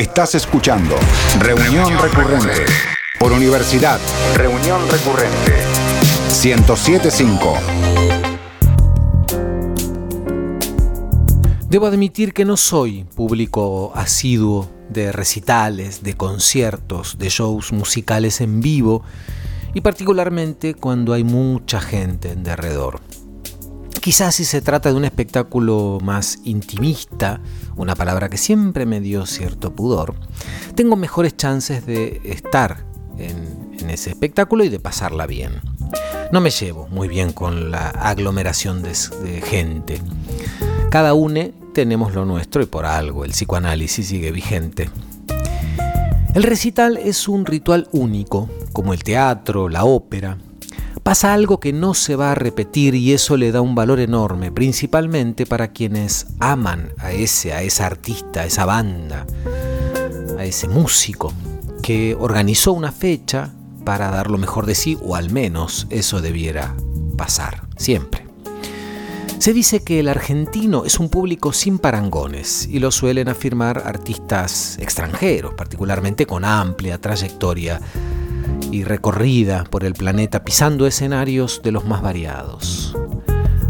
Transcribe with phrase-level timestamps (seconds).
[0.00, 0.96] Estás escuchando
[1.40, 2.64] Reunión Recurrente
[3.18, 4.00] por Universidad.
[4.34, 5.52] Reunión Recurrente
[6.42, 7.54] 1075.
[11.68, 18.62] Debo admitir que no soy público asiduo de recitales, de conciertos, de shows musicales en
[18.62, 19.02] vivo
[19.74, 23.02] y particularmente cuando hay mucha gente en derredor.
[24.00, 27.40] Quizás si se trata de un espectáculo más intimista,
[27.76, 30.14] una palabra que siempre me dio cierto pudor,
[30.74, 32.86] tengo mejores chances de estar
[33.18, 35.60] en, ese espectáculo y de pasarla bien.
[36.32, 38.92] No me llevo muy bien con la aglomeración de,
[39.22, 40.00] de gente.
[40.90, 44.90] Cada uno tenemos lo nuestro y por algo el psicoanálisis sigue vigente.
[46.34, 50.38] El recital es un ritual único, como el teatro, la ópera,
[51.10, 54.52] pasa algo que no se va a repetir y eso le da un valor enorme,
[54.52, 59.26] principalmente para quienes aman a ese, a esa artista, a esa banda,
[60.38, 61.32] a ese músico
[61.82, 63.50] que organizó una fecha
[63.84, 66.76] para dar lo mejor de sí, o al menos eso debiera
[67.16, 68.28] pasar, siempre.
[69.40, 74.78] Se dice que el argentino es un público sin parangones y lo suelen afirmar artistas
[74.78, 77.80] extranjeros, particularmente con amplia trayectoria
[78.70, 82.96] y recorrida por el planeta pisando escenarios de los más variados.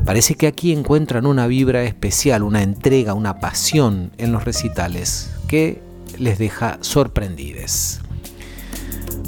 [0.05, 5.83] Parece que aquí encuentran una vibra especial, una entrega, una pasión en los recitales que
[6.19, 8.00] les deja sorprendides.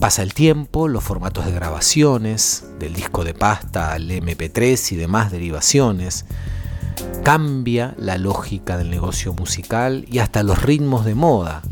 [0.01, 5.31] Pasa el tiempo, los formatos de grabaciones, del disco de pasta al MP3 y demás
[5.31, 6.25] derivaciones,
[7.23, 11.63] cambia la lógica del negocio musical y hasta los ritmos de moda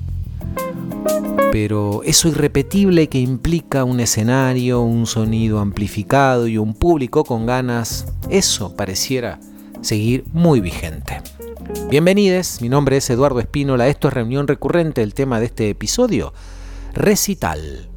[1.52, 8.06] pero eso irrepetible que implica un escenario, un sonido amplificado y un público con ganas,
[8.28, 9.40] eso pareciera
[9.80, 11.20] seguir muy vigente.
[11.90, 16.32] Bienvenidos, mi nombre es Eduardo Espínola, esto es Reunión Recurrente, el tema de este episodio,
[16.94, 17.89] Recital.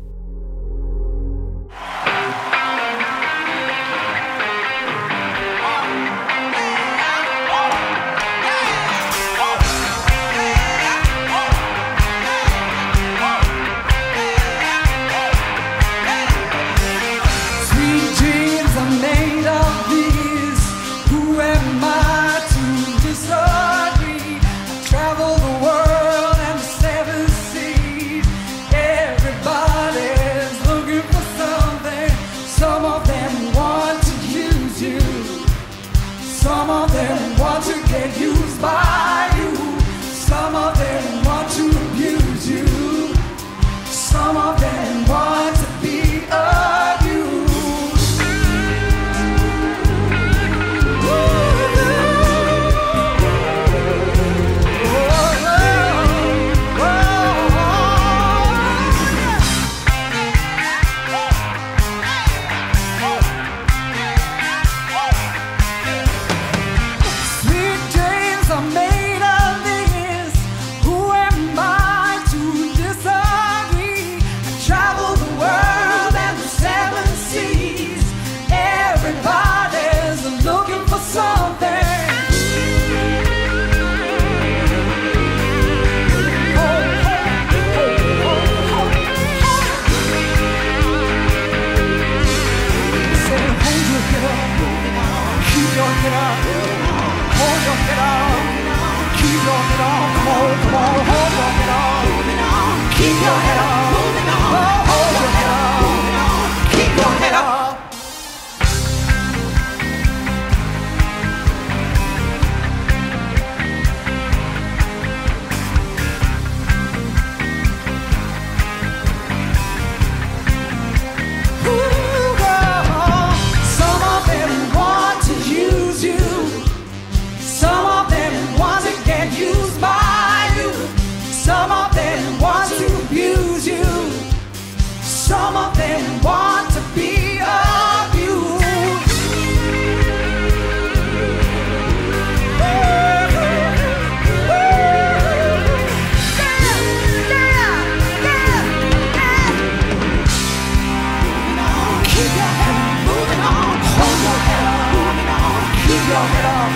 [103.04, 103.73] Keep your head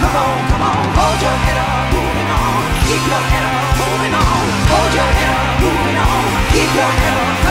[0.01, 4.13] come on, come on, hold your head up, moving on, keep your head up, moving
[4.13, 6.23] on, hold your head up, moving on,
[6.53, 7.46] keep your head up.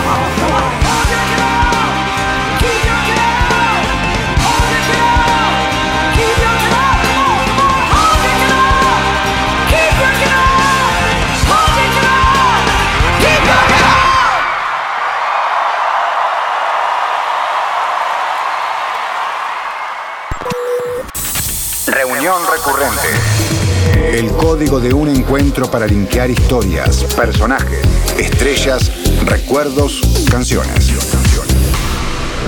[22.27, 24.19] Reunión recurrente.
[24.19, 27.81] El código de un encuentro para linkear historias, personajes,
[28.19, 28.91] estrellas,
[29.25, 30.91] recuerdos, canciones.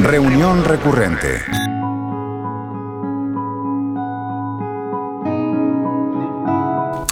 [0.03, 1.43] Reunión recurrente.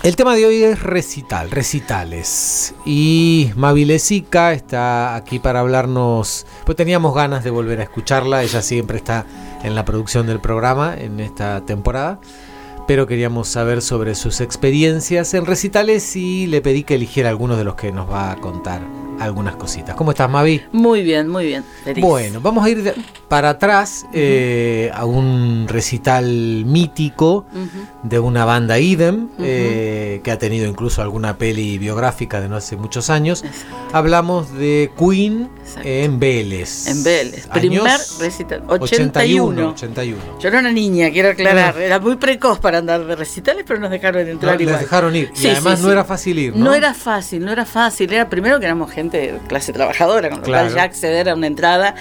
[0.02, 2.74] El tema de hoy es recital, recitales.
[2.84, 6.46] Y Mavilesica está aquí para hablarnos.
[6.64, 8.42] Pues teníamos ganas de volver a escucharla.
[8.42, 9.24] Ella siempre está
[9.62, 12.18] en la producción del programa en esta temporada.
[12.86, 17.64] Pero queríamos saber sobre sus experiencias en recitales y le pedí que eligiera algunos de
[17.64, 19.94] los que nos va a contar algunas cositas.
[19.96, 20.62] ¿Cómo estás, Mavi?
[20.72, 21.64] Muy bien, muy bien.
[22.00, 22.94] Bueno, vamos a ir
[23.28, 26.26] para atrás eh, a un recital
[26.64, 27.46] mítico
[28.02, 32.76] de una banda Idem, eh, que ha tenido incluso alguna peli biográfica de no hace
[32.76, 33.44] muchos años.
[33.92, 35.48] Hablamos de Queen
[35.82, 36.86] en Vélez.
[36.86, 37.46] En Vélez.
[37.48, 38.62] Primer recital.
[38.68, 39.70] 81.
[39.70, 40.20] 81.
[40.40, 41.78] Yo era una niña, quiero aclarar.
[41.78, 44.74] Era muy precoz para andar de recitales, pero nos dejaron entrar igual.
[44.74, 45.32] Nos dejaron ir.
[45.40, 46.66] y además no era fácil ir, ¿no?
[46.66, 48.12] No era fácil, no era fácil.
[48.12, 49.05] Era primero que éramos gente
[49.48, 51.94] clase trabajadora, con lo cual ya acceder a una entrada.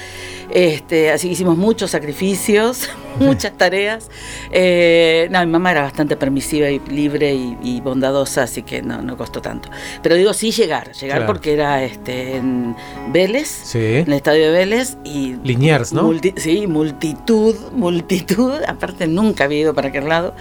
[0.49, 4.09] Este, así que hicimos muchos sacrificios, muchas tareas.
[4.51, 9.17] Eh, no, mi mamá era bastante permisiva y libre y, bondadosa, así que no, no,
[9.17, 9.69] costó tanto.
[10.03, 12.75] Pero digo, sí llegar, llegar porque era este, en
[13.11, 14.97] Vélez, en el estadio de Vélez.
[15.03, 16.11] y Liniers, ¿no?
[16.37, 18.61] sí, multitud, multitud.
[18.67, 20.35] Aparte, nunca había ido para aquel lado.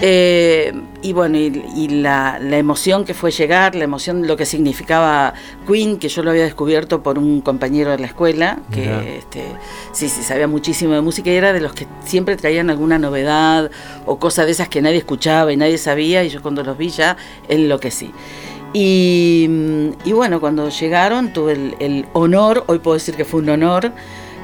[0.00, 0.72] Eh,
[1.02, 5.34] y bueno, y, la, emoción que fue llegar, la emoción, lo que significaba
[5.66, 9.42] Queen, que yo lo había descubierto por un compañero de la escuela, que este,
[9.92, 13.70] sí, sí, sabía muchísimo de música y era de los que siempre traían alguna novedad
[14.06, 16.90] o cosas de esas que nadie escuchaba y nadie sabía, y yo cuando los vi
[16.90, 17.16] ya
[17.48, 18.12] enloquecí.
[18.72, 19.48] Y,
[20.04, 23.92] y bueno, cuando llegaron tuve el, el honor, hoy puedo decir que fue un honor,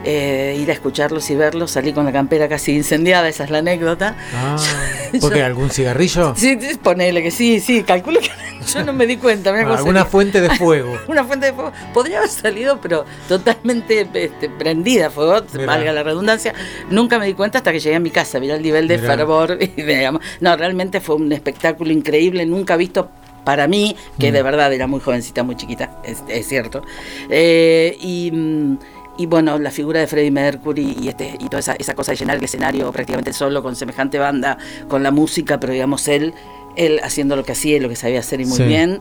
[0.04, 3.58] eh, ir a escucharlos y verlos, salí con la campera casi incendiada, esa es la
[3.58, 4.16] anécdota.
[4.34, 4.56] Ah,
[5.20, 5.42] ¿Por qué?
[5.42, 6.34] ¿Algún cigarrillo?
[6.36, 8.30] Sí, ponele que sí, sí, calculo que
[8.72, 9.50] yo no me di cuenta.
[9.50, 10.98] Ah, alguna fuente de fuego.
[11.08, 11.72] una fuente de fuego.
[11.92, 16.54] Podría haber salido, pero totalmente este, prendida fuego, valga la redundancia.
[16.90, 19.58] Nunca me di cuenta hasta que llegué a mi casa, mirá el nivel de fervor.
[19.60, 23.08] Y, digamos, no, realmente fue un espectáculo increíble, nunca visto
[23.44, 24.44] para mí, que de mm.
[24.44, 26.82] verdad era muy jovencita, muy chiquita, es, cierto.
[27.28, 28.78] Eh, y mm,
[29.16, 32.18] y bueno, la figura de Freddie Mercury y, este, y toda esa, esa cosa de
[32.18, 34.58] llenar el escenario prácticamente solo con semejante banda,
[34.88, 36.34] con la música, pero digamos él,
[36.76, 39.00] él haciendo lo que hacía y lo que sabía hacer y muy bien.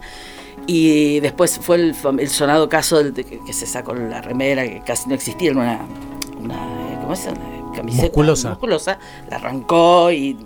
[0.67, 5.09] Y después fue el, el sonado caso de, que, se sacó la remera, que casi
[5.09, 5.79] no existía, una,
[6.39, 7.25] una ¿cómo es?
[7.25, 8.49] Una camiseta musculosa.
[8.49, 8.99] musculosa,
[9.29, 10.37] la arrancó y,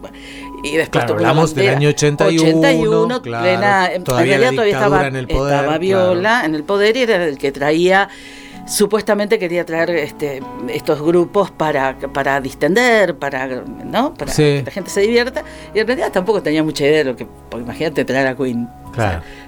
[0.63, 5.15] y después claro, hablamos del año 81, 81 claro, plena, todavía, la todavía estaba, en
[5.17, 8.09] el poder, estaba Viola en el poder y era el que traía
[8.67, 14.13] supuestamente quería traer este, estos grupos para, para distender, para, ¿no?
[14.13, 15.43] para que la gente se divierta,
[15.73, 18.67] y en realidad tampoco tenía mucha idea de lo que, imagínate traer a Queen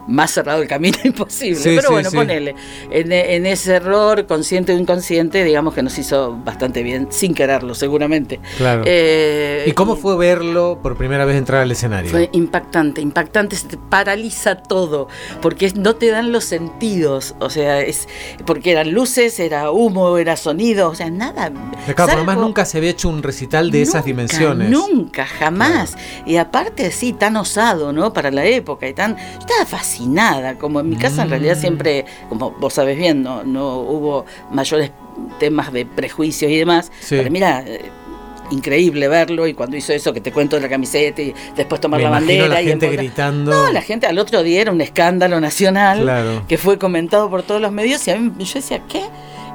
[0.08, 1.62] más cerrado el camino imposible.
[1.64, 2.56] Pero bueno, ponele.
[2.92, 8.40] En, ese error, consciente o inconsciente, digamos que nos hizo bastante bien, sin quererlo, seguramente.
[8.58, 8.84] Claro.
[8.86, 12.10] Eh, ¿Y cómo fue verlo por primera vez entrar al escenario?
[12.10, 15.08] Fue impactante, impactante, se te paraliza todo,
[15.42, 18.08] porque no te dan los sentidos, o sea, es
[18.46, 21.52] porque eran luces, era humo, era sonido, o sea, nada.
[21.96, 24.70] Claro, además nunca se había hecho un recital de esas dimensiones.
[24.70, 25.96] Nunca, jamás.
[26.26, 28.14] Y aparte, sí, tan osado, ¿no?
[28.14, 31.62] Para la época y tan estaba fascinada, como en mi casa en realidad mm.
[31.62, 34.92] siempre, como vos sabés bien, no, hubo mayores
[35.40, 37.92] temas de prejuicios y demás, pero mira, eh,
[38.52, 42.02] increíble verlo y cuando hizo eso que te cuento de la camiseta y después tomar
[42.02, 43.52] la bandera la y gente gritando.
[43.52, 47.62] No la gente al otro día era un escándalo nacional que fue comentado por todos
[47.62, 49.04] los medios y a mí yo decía qué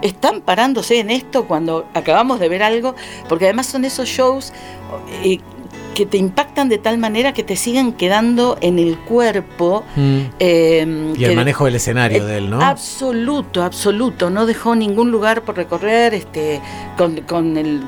[0.03, 2.95] están parándose en esto cuando acabamos de ver algo
[3.29, 4.53] porque además son esos shows
[5.94, 9.84] que te impactan de tal manera que te siguen quedando en el cuerpo.
[9.96, 10.20] Mm.
[10.38, 12.60] Em, y el manejo del escenario de él, ¿no?
[12.60, 14.28] Absoluto, absoluto.
[14.28, 16.60] No dejó ningún lugar por recorrer este,
[17.26, 17.82] con, el,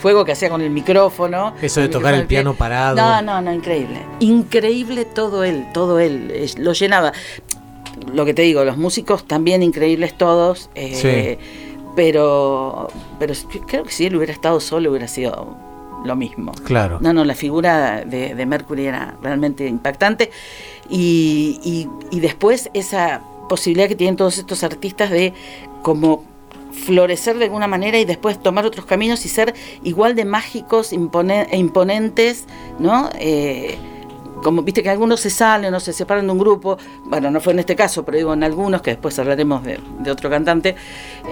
[0.00, 1.54] juego que hacía con el micrófono.
[1.60, 2.96] Eso de tocar el piano parado.
[2.96, 4.00] No, no, no, increíble.
[4.20, 6.50] Increíble todo él, todo él.
[6.56, 7.12] Lo llenaba.
[8.14, 10.70] Lo que te digo, los músicos también increíbles todos.
[10.74, 11.38] Eh,
[11.96, 12.88] pero,
[13.18, 13.34] pero
[13.66, 15.69] creo que si él hubiera estado solo hubiera sido
[16.04, 16.52] lo mismo.
[16.64, 16.98] Claro.
[17.00, 20.30] No, no, la figura de, Mercury era realmente impactante.
[20.88, 25.32] Y, y, después esa posibilidad que tienen todos estos artistas de
[25.82, 26.24] como
[26.72, 31.56] florecer de alguna manera y después tomar otros caminos y ser igual de mágicos e
[31.56, 32.44] imponentes,
[32.78, 33.10] ¿no?
[33.18, 33.76] Eh,
[34.42, 37.52] como viste que algunos se salen o se separan de un grupo, bueno, no fue
[37.52, 39.80] en este caso, pero digo en algunos, que después hablaremos de,
[40.10, 40.74] otro cantante,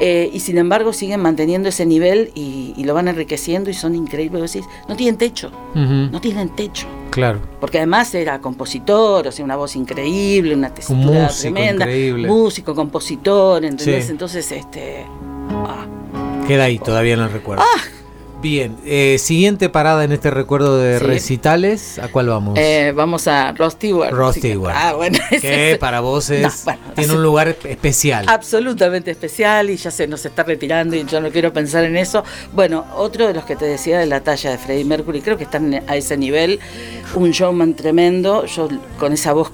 [0.01, 4.51] eh, y sin embargo siguen manteniendo ese nivel y, lo van enriqueciendo y son increíbles.
[4.51, 6.87] Decís, no tienen techo, no tienen techo.
[7.11, 7.41] Claro.
[7.61, 11.87] Porque además era compositor, o sea, una voz increíble, una tesitura tremenda.
[12.27, 14.09] Músico, compositor, ¿entendés?
[14.09, 15.05] Entonces, este.
[15.51, 15.87] Ah.
[16.47, 17.63] Queda ahí, todavía no recuerdo.
[17.63, 17.81] Ah,
[18.41, 22.57] Bien, eh, siguiente parada en este recuerdo de recitales, ¿a cuál vamos?
[22.57, 24.13] Eh, vamos a Ross Stewart.
[24.13, 24.75] Ross Stewart.
[24.77, 25.19] Ah, bueno.
[25.41, 26.65] Que para vos es,
[26.95, 28.27] tiene un lugar especial.
[28.29, 32.23] Absolutamente especial y ya se nos está retirando y yo no quiero pensar en eso.
[32.53, 35.45] Bueno, otro de los que te decía de la talla de Freddie Mercury, creo que
[35.45, 36.61] están a ese nivel.
[37.17, 38.69] Un showman tremendo, yo
[38.99, 39.51] con esa voz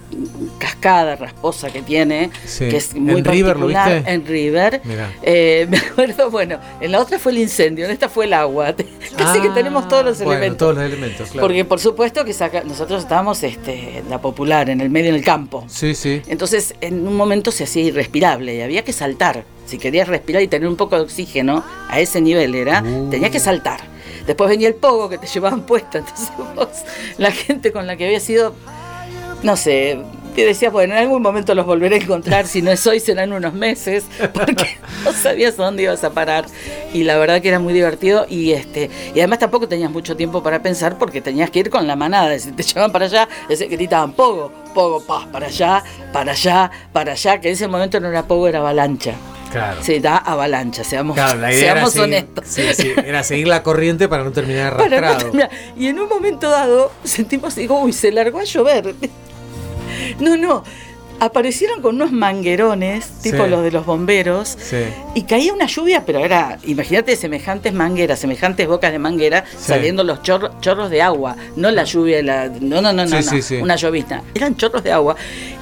[0.58, 4.02] cascada, rasposa que tiene, que es muy ¿En River lo viste?
[4.06, 4.80] En River.
[5.22, 8.73] Eh, me acuerdo, bueno, en la otra fue el incendio, en esta fue el agua.
[9.16, 10.58] Casi que tenemos todos los elementos.
[10.58, 11.46] Todos los elementos, claro.
[11.46, 15.64] Porque por supuesto que nosotros estábamos este, en la popular, en el medio del campo.
[15.68, 16.22] Sí, sí.
[16.26, 19.44] Entonces en un momento se hacía irrespirable y había que saltar.
[19.66, 23.08] Si querías respirar y tener un poco de oxígeno, a ese nivel era, uh.
[23.10, 23.80] tenías que saltar.
[24.26, 25.98] Después venía el pogo que te llevaban puesto.
[25.98, 26.68] Entonces vos,
[27.18, 28.54] la gente con la que había sido,
[29.42, 29.98] no sé,
[30.36, 33.32] y decías, bueno, en algún momento los volveré a encontrar, si no es hoy, serán
[33.32, 36.46] unos meses, porque no sabías a dónde ibas a parar.
[36.92, 40.42] Y la verdad que era muy divertido y este y además tampoco tenías mucho tiempo
[40.42, 44.12] para pensar porque tenías que ir con la manada, si te llevaban para allá, gritaban
[44.12, 48.22] pogo, pogo, paz, para allá, para allá, para allá, que en ese momento no era
[48.24, 49.14] pogo, era avalancha.
[49.50, 49.84] Claro.
[49.84, 52.44] Se da avalancha, seamos, seamos honestos.
[52.48, 55.30] Sí, sí, era seguir la corriente para no terminar arrastrado.
[55.76, 58.94] y en un momento dado sentimos, digo, uy, se largó a llover.
[60.20, 60.64] No, no.
[61.20, 64.58] Aparecieron con unos manguerones, tipo los de los bomberos,
[65.14, 70.22] y caía una lluvia, pero era, imagínate, semejantes mangueras, semejantes bocas de manguera, saliendo los
[70.22, 73.16] chorros de agua, no la lluvia, la, no, no, no, no,
[73.62, 75.14] una llovizna, eran chorros de agua.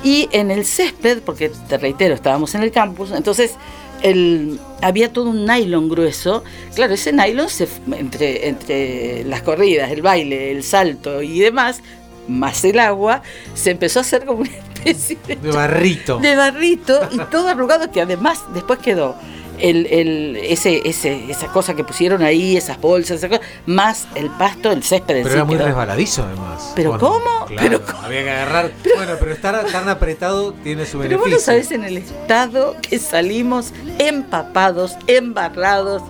[0.03, 3.57] Y en el césped, porque te reitero, estábamos en el campus, entonces
[4.03, 6.45] el, había todo un nylon grueso.
[6.75, 11.83] Claro, ese nylon se, entre, entre las corridas, el baile, el salto y demás,
[12.29, 13.23] más el agua,
[13.55, 14.50] se empezó a hacer como una
[14.85, 16.19] especie de, barrito.
[16.19, 19.17] De barrito y todo arrugado que además después quedó
[19.62, 23.21] el, el, ese, ese, esa cosa que pusieron ahí, esas bolsas,
[23.64, 25.23] más el pasto, el césped.
[25.23, 26.73] Pero era muy resbaladizo además.
[26.75, 27.47] ¿Pero cómo?
[27.57, 28.73] ¿Pero Había que agarrar.
[28.97, 31.09] bueno, pero estar tan apretado tiene su beneficio.
[31.09, 36.02] Pero vos no sabés en el estado que salimos empapados, embarrados,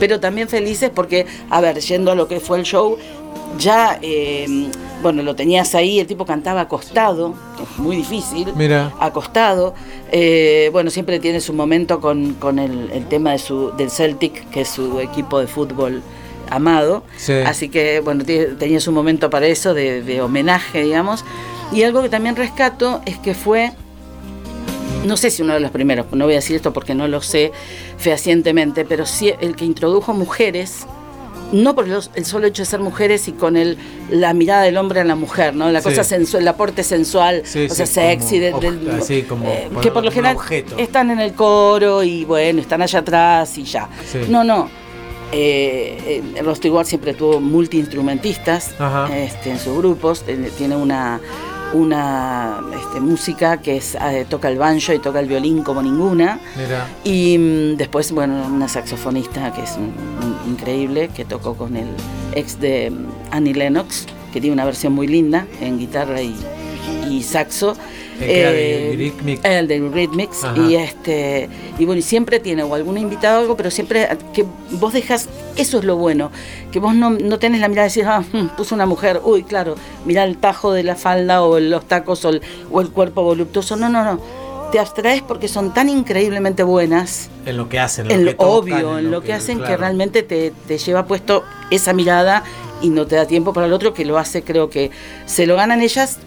[0.00, 2.96] pero también felices porque, a ver, yendo a lo que fue el show,
[3.56, 4.68] ya, eh,
[5.02, 8.92] bueno, lo tenías ahí, el tipo cantaba acostado, que es muy difícil, Mira.
[9.00, 9.74] acostado.
[10.10, 14.68] Eh, bueno, siempre tiene su momento con, el, tema de su, del Celtic, que es
[14.68, 16.02] su equipo de fútbol
[16.50, 17.04] amado.
[17.46, 21.24] Así que, bueno, tenía su momento para eso, de, homenaje, digamos.
[21.72, 23.72] Y algo que también rescato es que fue
[25.04, 27.22] no sé si uno de los primeros, no voy a decir esto porque no lo
[27.22, 27.52] sé
[27.98, 30.86] fehacientemente, pero sí el que introdujo mujeres
[31.52, 33.78] no por el solo hecho de ser mujeres y con el,
[34.10, 35.70] la mirada del hombre a la mujer, ¿no?
[35.70, 38.40] La cosa sensual, el aporte sensual, o sea, sexy,
[39.28, 40.36] como, eh, que por lo general
[40.76, 43.88] están en el coro y bueno, están allá atrás y ya.
[44.28, 44.68] No, no.
[45.30, 48.74] Eh, eh siempre tuvo multiinstrumentistas
[49.12, 50.24] este, en sus grupos,
[50.56, 51.20] tiene una
[51.72, 56.40] una este, música que es, eh, toca el banjo y toca el violín como ninguna.
[57.04, 59.76] Y mm, después, bueno, una saxofonista que es
[60.46, 61.88] increíble, que tocó con el
[62.34, 66.34] ex de mm, Annie Lennox, que tiene una versión muy linda en guitarra y,
[67.10, 67.76] y saxo.
[68.20, 70.46] Eh, el de Rhythmics.
[70.56, 71.48] Y este
[71.78, 75.28] y bueno, y siempre tiene o algún invitado o algo, pero siempre que vos dejas,
[75.56, 76.30] eso es lo bueno,
[76.72, 79.44] que vos no, no tenés la mirada de decir, ah, hmm, puso una mujer, uy,
[79.44, 83.22] claro, mira el tajo de la falda o los tacos o el, o el cuerpo
[83.22, 83.76] voluptuoso.
[83.76, 84.20] No, no, no
[84.70, 87.30] te abstraes porque son tan increíblemente buenas.
[87.46, 90.76] En lo que hacen, en lo, obvio, en, lo, que, hacen que realmente te, te,
[90.76, 92.44] lleva puesto esa mirada
[92.82, 94.90] y no te da tiempo para el otro que lo hace, creo que
[95.26, 96.18] se lo ganan ellas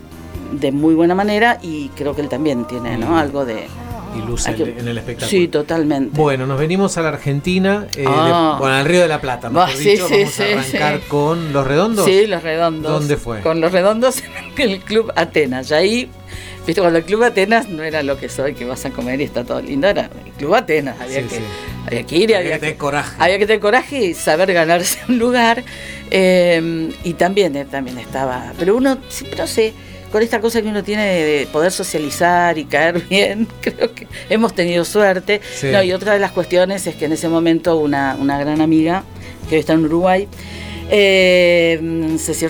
[0.52, 3.18] de muy buena manera y creo que él también tiene ¿no?
[3.18, 3.68] algo de...
[4.14, 5.30] Y en el espectáculo.
[5.30, 6.18] Sí, totalmente.
[6.18, 8.58] Bueno, nos venimos a la Argentina, eh, ah.
[8.60, 12.06] bueno, al Río de la Plata, mejor sí, dicho, vamos a arrancar con Los Redondos.
[12.06, 12.92] Sí, Los Redondos.
[12.92, 13.40] ¿Dónde fue?
[13.40, 14.22] Con Los Redondos
[14.58, 15.72] en el Club Atenas.
[15.72, 16.10] Y ahí
[16.66, 19.24] Viste, cuando el Club Atenas no era lo que soy, que vas a comer y
[19.24, 21.00] está todo lindo, era el Club Atenas.
[21.02, 21.40] Había, que,
[21.88, 23.16] había que, ir, había, que, tener coraje.
[23.18, 25.64] Había que tener coraje y saber ganarse un lugar.
[26.12, 28.54] Eh, y también, eh, también estaba.
[28.60, 29.74] Pero uno siempre, no sé,
[30.12, 34.54] con esta cosa que uno tiene de poder socializar y caer bien, creo que hemos
[34.54, 35.42] tenido suerte.
[35.72, 39.04] No, y otra de las cuestiones es que en ese momento una, una gran amiga
[39.50, 40.28] que está en Uruguay,
[40.94, 42.48] Eh, Ceci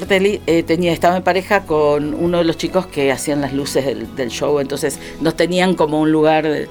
[0.48, 4.16] eh, tenía, estaba en pareja con uno de los chicos que hacían las luces del,
[4.16, 6.68] del show, entonces nos tenían como un lugar de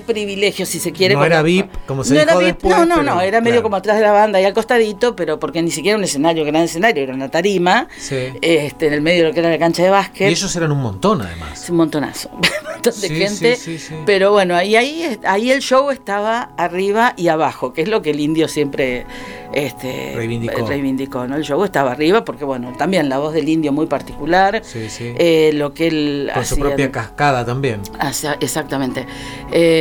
[0.00, 1.14] privilegio, si se quiere.
[1.14, 3.54] No era VIP, como se no dijo era después, No, no, pero, no, era medio
[3.54, 3.62] claro.
[3.64, 6.62] como atrás de la banda y al costadito, pero porque ni siquiera un escenario, gran
[6.62, 8.16] escenario, era una tarima, Sí.
[8.42, 10.28] este, en el medio de lo que era la cancha de básquet.
[10.28, 11.68] Y ellos eran un montón, además.
[11.70, 12.40] Un montonazo, un
[12.72, 13.56] montón de Sí, gente.
[13.56, 13.78] sí.
[14.04, 18.10] Pero bueno, ahí, ahí, ahí el show estaba arriba y abajo, que es lo que
[18.10, 19.06] el indio siempre
[19.52, 20.66] este, Reivindicó.
[20.66, 21.36] reivindicó, ¿no?
[21.36, 24.60] El show estaba arriba porque, bueno, también la voz del indio muy particular.
[24.64, 25.14] Sí, sí.
[25.16, 27.80] eh, lo que él Con su propia cascada también.
[27.98, 29.06] Hacia- exactamente.
[29.52, 29.75] Eh,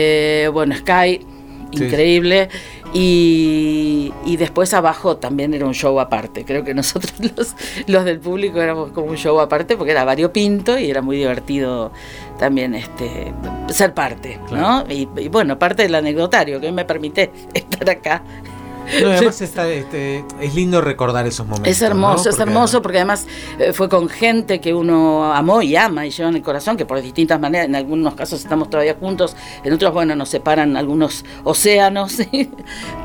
[0.53, 1.25] bueno, Sky,
[1.73, 1.83] Sí.
[1.83, 2.47] increíble.
[2.93, 6.45] Y, y después abajo también era un show aparte.
[6.45, 7.55] Creo que nosotros los,
[7.87, 11.91] los del público éramos como un show aparte porque era variopinto y era muy divertido
[12.39, 13.33] también este
[13.69, 14.85] ser parte, ¿no?
[14.89, 18.23] Y, y bueno, parte del anecdotario que me permite estar acá.
[19.01, 21.71] No, además está, este, es lindo recordar esos momentos.
[21.71, 22.29] Es hermoso, ¿no?
[22.29, 23.27] es hermoso porque además
[23.59, 26.85] eh, fue con gente que uno amó y ama y lleva en el corazón, que
[26.85, 31.25] por distintas maneras, en algunos casos estamos todavía juntos, en otros, bueno, nos separan algunos
[31.43, 32.51] océanos, ¿sí?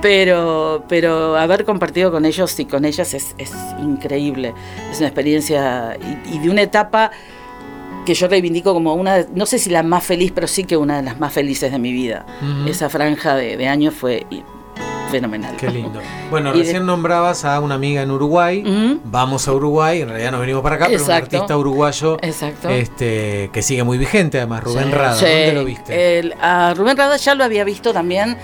[0.02, 4.54] pero, pero haber compartido con ellos y con ellas es, es increíble.
[4.90, 7.10] Es una experiencia y, y de una etapa
[8.04, 10.96] que yo reivindico como una, no sé si la más feliz, pero sí que una
[10.96, 12.25] de las más felices de mi vida.
[12.66, 14.26] Esa franja de, de años fue
[15.11, 15.57] fenomenal.
[15.57, 16.00] Qué lindo.
[16.31, 18.62] Bueno, Y de- recién nombrabas a una amiga en Uruguay.
[19.05, 22.69] Vamos a Uruguay, en realidad nos venimos para acá, pero un artista uruguayo Exacto.
[22.69, 25.14] este, que sigue muy vigente, además, Rubén Sí, Rada.
[25.17, 25.25] sí.
[25.25, 26.19] ¿Dónde lo viste?
[26.21, 28.37] El- a Rubén Rada ya lo había visto también.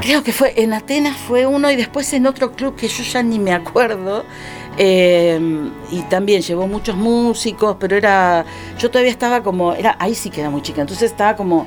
[0.00, 3.22] Creo que fue en Atenas fue uno y después en otro club que yo ya
[3.22, 4.24] ni me acuerdo.
[4.78, 5.40] Eh,
[5.90, 8.44] y también llevó muchos músicos, pero era.
[8.78, 9.72] Yo todavía estaba como.
[9.72, 10.82] era Ahí sí que era muy chica.
[10.82, 11.66] Entonces estaba como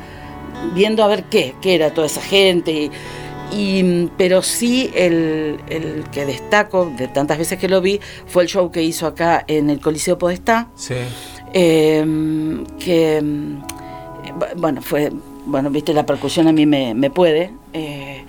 [0.74, 2.72] viendo a ver qué, qué era toda esa gente.
[2.72, 2.92] Y,
[3.52, 8.50] y, pero sí el, el que destaco de tantas veces que lo vi fue el
[8.50, 10.94] show que hizo acá en el Coliseo Podestá Sí.
[11.54, 12.06] eh,
[12.80, 15.12] que bu- bueno fue
[15.46, 18.24] bueno viste la percusión a mí me, me puede eh,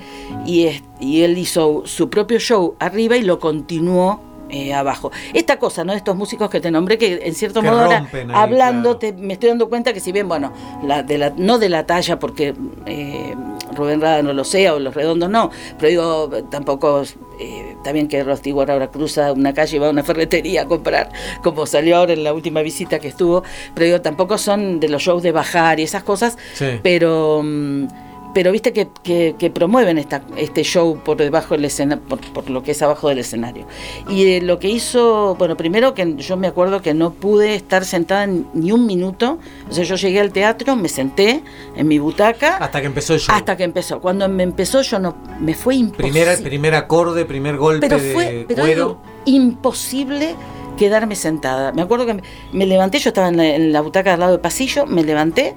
[0.47, 5.11] y, es- y él hizo su propio show arriba y lo continuó eh, abajo.
[5.33, 5.93] Esta cosa, ¿no?
[5.93, 9.17] Estos músicos que te nombré, que en cierto Que modo ahora, rompen ahí, hablando, claro.
[9.17, 10.53] te- me estoy dando cuenta que si bien, bueno,
[10.85, 12.55] la, de la, no de la talla, porque
[12.87, 13.35] eh,
[13.75, 17.03] Rubén Rada no lo sea, o los redondos no, pero digo, tampoco,
[17.39, 21.11] eh, también que Rosti ahora cruza una calle y va a una ferretería a comprar,
[21.43, 23.43] como salió ahora en la última visita que estuvo,
[23.75, 26.67] pero digo, tampoco son de los shows de bajar y esas cosas, Sí.
[26.83, 27.87] pero mm,
[28.35, 32.49] pero viste que, que- que promueven esta, este show por debajo del escenario, por, por
[32.51, 33.67] lo que es abajo del escenario.
[34.09, 37.85] Y eh, lo que hizo, bueno, primero que yo me acuerdo que no pude estar
[37.85, 39.39] sentada ni- un minuto,
[39.69, 41.43] o sea, yo llegué al teatro, me senté
[41.77, 43.35] en mi butaca Hasta que empezó el show.
[43.35, 44.01] hasta que empezó.
[44.01, 46.11] Cuando me empezó yo no, me fue imposible.
[46.13, 48.99] Primera, primer acorde, primer golpe pero de fue pero cuero.
[49.25, 50.35] imposible
[50.77, 51.73] quedarme sentada.
[51.73, 54.33] Me acuerdo que me, me levanté, yo estaba en la, en la butaca al lado
[54.33, 55.55] del pasillo, me levanté,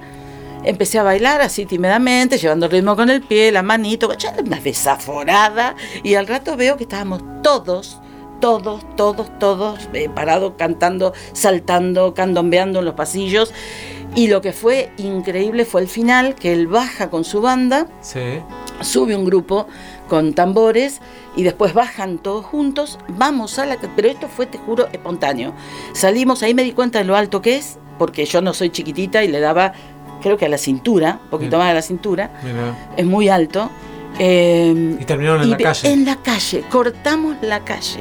[0.64, 4.42] empecé a bailar así tímidamente, llevando el ritmo con el pie, la manito, ya era
[4.42, 8.00] una desaforada, y al rato veo que estábamos todos,
[8.40, 13.52] todos, todos, todos eh, parados, cantando, saltando, candombeando en los pasillos.
[14.16, 18.20] Y lo que fue increíble fue el final, que él baja con su banda, Sí.
[18.80, 19.66] sube un grupo
[20.08, 21.00] con tambores
[21.34, 23.76] y después bajan todos juntos, vamos a la...
[23.96, 25.52] Pero esto fue, te juro, espontáneo.
[25.94, 29.24] Salimos, ahí me di cuenta de lo alto que es, porque yo no soy chiquitita
[29.24, 29.72] y le daba,
[30.24, 31.60] creo que a la cintura, un poquito Bien.
[31.60, 32.74] más a la cintura, Mira.
[32.96, 33.70] es muy alto.
[34.18, 35.92] Eh, Y terminaron en y la calle.
[35.92, 38.00] En la calle, cortamos la calle.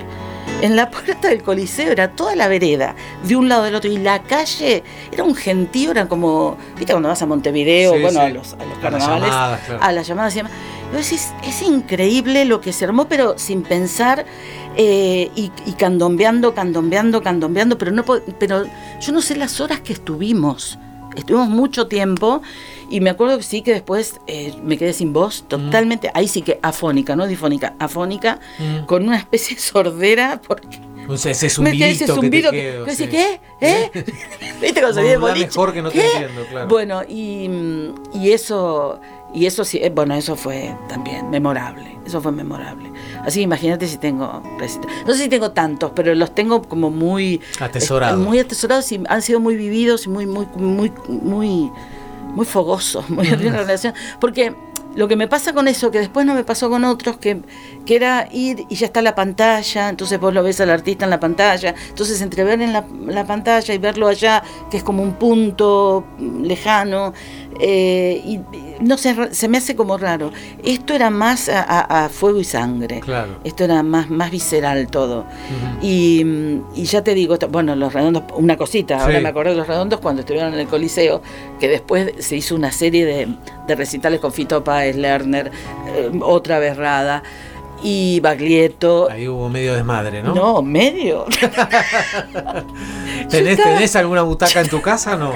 [0.62, 2.96] En la puerta del Coliseo era toda la vereda,
[3.28, 7.10] de un lado del otro, y la calle era un gentío, era como, viste cuando
[7.10, 8.26] vas a Montevideo, Sí, bueno, sí.
[8.26, 9.84] a los, a los A las carnavales, llamadas, claro.
[9.84, 10.52] a las llamadas y demás.
[10.94, 14.26] Decís, es increíble lo que se armó, pero sin pensar,
[14.78, 18.06] eh, y, y candombeando, candombeando, candombeando, pero no
[18.40, 18.64] pero
[19.02, 20.78] yo no sé las horas que estuvimos.
[21.16, 22.42] Estuvimos mucho tiempo
[22.90, 26.42] y me acuerdo que sí que después eh, me quedé sin voz, totalmente, ahí sí
[26.42, 28.86] que afónica, no difónica, afónica, Mm.
[28.86, 32.86] con una especie de sordera, porque O sea, ese zumbidito que te zumbido que, quedo,
[32.86, 33.08] que sí.
[33.08, 33.40] ¿qué?
[33.62, 33.90] ¿Eh?
[34.62, 35.48] ¿Viste cuando el Modulá boliche?
[35.48, 36.06] mejor que no te ¿Qué?
[36.12, 36.68] entiendo, claro.
[36.68, 39.00] Bueno, y, mm, y eso,
[39.34, 41.98] y eso sí, eh, bueno, eso fue también memorable.
[42.06, 42.92] Eso fue memorable.
[43.26, 44.44] Así que imagínate si tengo
[45.08, 48.20] No sé si tengo tantos, pero los tengo como muy Atesorados.
[48.20, 51.72] eh, Muy atesorados y han sido muy vividos y muy, muy, muy, muy,
[52.36, 53.94] muy fogosos, muy una relación.
[54.20, 54.54] Porque
[54.96, 57.42] lo que me pasa con eso, que después no me pasó con otros, que,
[57.86, 61.12] que era ir y ya está la pantalla, entonces vos lo ves al artista en
[61.12, 65.04] la pantalla, entonces entre ver en la, la pantalla y verlo allá, que es como
[65.04, 66.06] un punto
[66.42, 67.14] lejano,
[67.60, 68.40] eh, y
[68.80, 70.32] no sé, se me hace como raro.
[70.64, 73.00] Esto era más a, fuego y sangre.
[73.00, 73.40] Claro.
[73.44, 75.26] Esto era más, más visceral todo.
[75.82, 76.24] y,
[76.76, 80.22] ya te digo, bueno, los redondos, una cosita, ahora me acordé de los redondos cuando
[80.22, 81.22] estuvieron en el Coliseo,
[81.60, 83.28] que después se hizo una serie de,
[83.68, 85.52] de recitales con Fito Páez, Lerner,
[85.96, 87.24] eh, otra vez Rada
[87.84, 89.10] y Baglietto.
[89.12, 90.34] Ahí hubo medio desmadre, ¿no?
[90.34, 91.26] No, medio.
[93.30, 95.34] ¿Tenés, alguna butaca en tu casa no?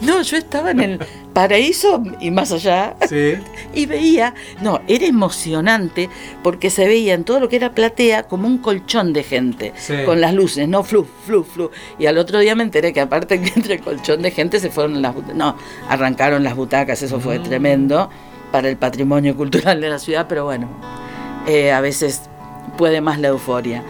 [0.00, 0.98] No, yo estaba en el
[1.34, 2.96] paraíso y más allá.
[3.08, 3.34] Sí.
[3.74, 6.08] Y veía, no, era emocionante
[6.42, 9.74] porque se veía en todo lo que era platea como un colchón de gente,
[10.06, 11.70] con las luces, no flu, flu, flu.
[11.98, 14.70] Y al otro día me enteré que aparte que entre el colchón de gente se
[14.70, 15.56] fueron las butacas, no,
[15.88, 17.42] arrancaron las butacas, eso fue mm.
[17.42, 18.08] tremendo
[18.50, 20.68] para el patrimonio cultural de la ciudad, pero bueno.
[21.46, 22.22] Eh, a veces
[22.76, 23.82] puede más la euforia.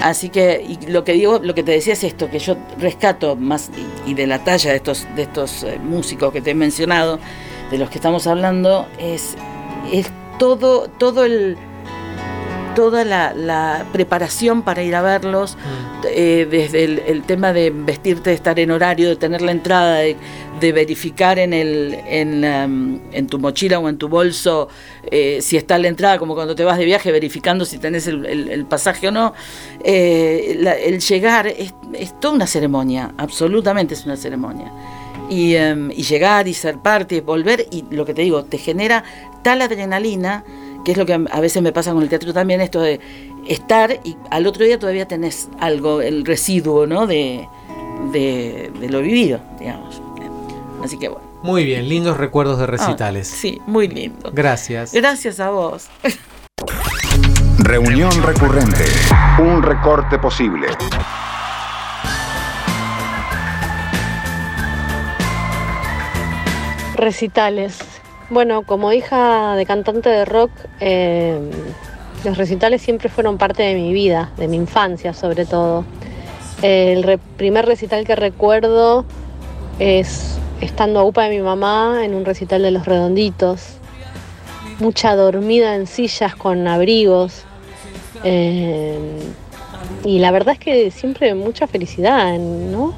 [0.00, 3.70] Así que lo que digo, lo que te decía es esto, que yo rescato más
[4.06, 7.18] y, de la talla de estos, de estos eh, músicos que te he mencionado,
[7.70, 9.36] de los que estamos hablando, es,
[9.92, 10.06] es
[10.38, 11.58] todo, todo el
[12.78, 16.06] toda la, preparación para ir a verlos, mm.
[16.10, 20.16] eh, desde el, tema de vestirte, de estar en horario, de tener la entrada, de,
[20.58, 21.96] verificar en, el,
[22.66, 24.68] um, en, tu mochila o en tu bolso
[25.10, 28.66] eh, si está la entrada, como cuando te vas de viaje, verificando si tenés el,
[28.66, 29.34] pasaje o no.
[29.82, 31.72] Eh, el llegar es,
[32.20, 34.72] toda una ceremonia, absolutamente es una ceremonia.
[35.30, 38.58] Y, um, y llegar y ser parte, y volver, y lo que te digo, te
[38.58, 39.04] genera
[39.42, 40.44] tal adrenalina
[40.84, 43.00] que es lo que a veces me pasa con el teatro también, esto de
[43.46, 47.06] estar y al otro día todavía tenés algo, el residuo ¿no?
[47.06, 47.46] de,
[48.12, 50.00] de, lo vivido, digamos.
[50.88, 51.26] Así que bueno.
[51.42, 53.28] Muy bien, lindos recuerdos de ah, recitales.
[53.28, 54.30] sí, muy lindo.
[54.32, 54.94] Gracias.
[54.94, 55.88] Gracias a vos.
[57.58, 58.84] Reunión recurrente.
[59.38, 60.68] Un recorte posible.
[66.94, 67.80] Recitales.
[68.30, 71.38] Bueno, como hija de cantante de rock, eh,
[72.24, 75.84] los recitales siempre fueron parte de mi vida, de mi infancia sobre todo.
[76.62, 79.04] El primer recital que recuerdo
[79.78, 83.76] es estando a UPA de mi mamá en un recital de Los Redonditos.
[84.80, 87.44] Mucha dormida en sillas con abrigos.
[88.24, 88.98] Eh,
[90.04, 92.94] y la verdad es que siempre mucha felicidad, ¿no?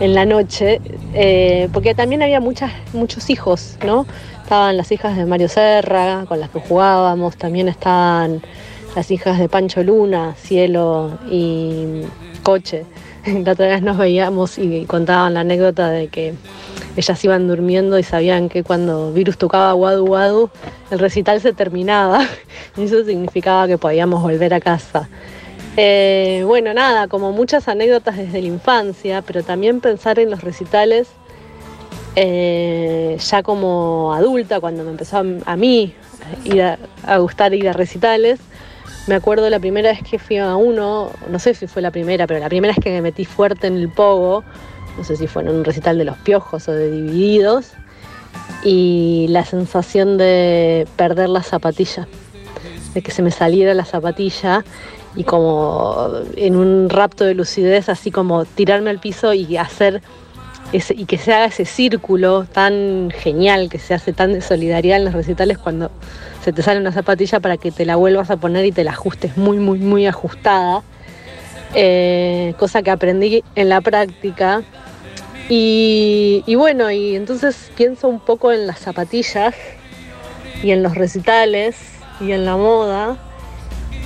[0.00, 0.80] en la noche,
[1.14, 4.06] eh, porque también había muchos hijos, ¿no?
[4.42, 8.42] Estaban las hijas de Mario Serra, con las que jugábamos, también estaban
[8.94, 12.02] las hijas de Pancho Luna, Cielo y
[12.42, 12.84] Coche.
[13.44, 16.34] La otra vez nos veíamos y contaban la anécdota de que
[16.96, 20.50] ellas iban durmiendo y sabían que cuando Virus tocaba Wadu Wadu,
[20.90, 22.26] el recital se terminaba
[22.76, 25.08] y eso significaba que podíamos volver a casa.
[25.76, 31.08] Eh, bueno, nada, como muchas anécdotas desde la infancia, pero también pensar en los recitales
[32.18, 35.94] eh, ya como adulta, cuando me empezó a, mí
[37.06, 38.40] a, gustar ir a recitales.
[39.06, 42.26] Me acuerdo la primera vez que fui a uno, no sé si fue la primera,
[42.26, 44.42] pero la primera vez que me metí fuerte en el pogo,
[44.98, 47.72] no sé si fue en un recital de los piojos o de divididos,
[48.64, 52.08] y la sensación de perder la zapatilla,
[52.94, 54.64] de que se me saliera la zapatilla
[55.14, 60.02] y como en un rapto de lucidez, así como tirarme al piso y hacer
[60.72, 64.98] ese, y que se haga ese círculo tan genial que se hace tan de solidaridad
[64.98, 65.92] en los recitales cuando
[66.46, 68.92] se te sale una zapatilla para que te la vuelvas a poner y te la
[68.92, 70.84] ajustes muy, muy, muy ajustada.
[71.74, 74.62] Eh, cosa que aprendí en la práctica.
[75.48, 79.56] Y, bueno, y entonces pienso un poco en las zapatillas
[80.62, 81.76] y en los recitales
[82.20, 83.16] y en la moda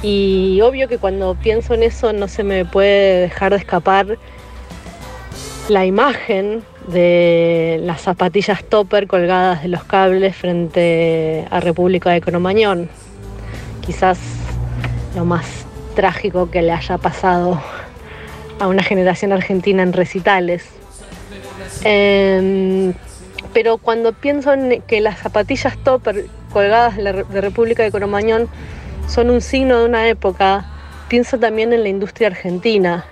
[0.03, 4.17] y obvio que cuando pienso en eso no se me puede dejar de escapar
[5.69, 12.89] la imagen de las zapatillas topper colgadas de los cables frente a República de Cromañón.
[13.81, 14.19] Quizás
[15.17, 17.61] lo más trágico que le haya pasado
[18.59, 20.69] a una generación argentina en recitales.
[21.85, 22.93] Em,
[23.53, 28.49] pero cuando pienso en que las zapatillas topper colgadas de, República de Cromañón
[29.09, 30.67] son un signo de una época,
[31.09, 33.05] pienso también en la industria argentina,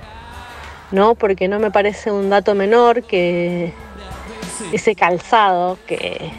[0.91, 1.15] ¿no?
[1.15, 3.73] Porque no me parece un dato menor que
[4.73, 6.31] ese calzado que